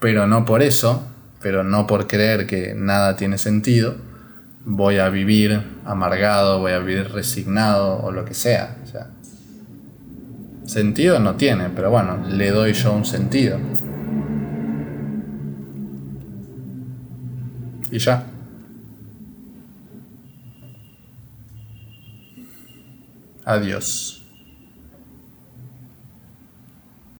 Pero 0.00 0.26
no 0.26 0.44
por 0.44 0.62
eso 0.62 1.02
pero 1.40 1.62
no 1.64 1.86
por 1.86 2.06
creer 2.06 2.46
que 2.46 2.74
nada 2.74 3.16
tiene 3.16 3.38
sentido, 3.38 3.96
voy 4.64 4.98
a 4.98 5.08
vivir 5.08 5.62
amargado, 5.84 6.58
voy 6.58 6.72
a 6.72 6.78
vivir 6.78 7.12
resignado 7.12 7.98
o 8.00 8.12
lo 8.12 8.24
que 8.24 8.34
sea. 8.34 8.76
Sentido 10.68 11.18
no 11.18 11.36
tiene, 11.36 11.70
pero 11.70 11.90
bueno, 11.90 12.18
le 12.28 12.50
doy 12.50 12.72
yo 12.72 12.92
un 12.92 13.04
sentido. 13.04 13.58
Y 17.90 17.98
ya. 17.98 18.24
Adiós. 23.44 24.17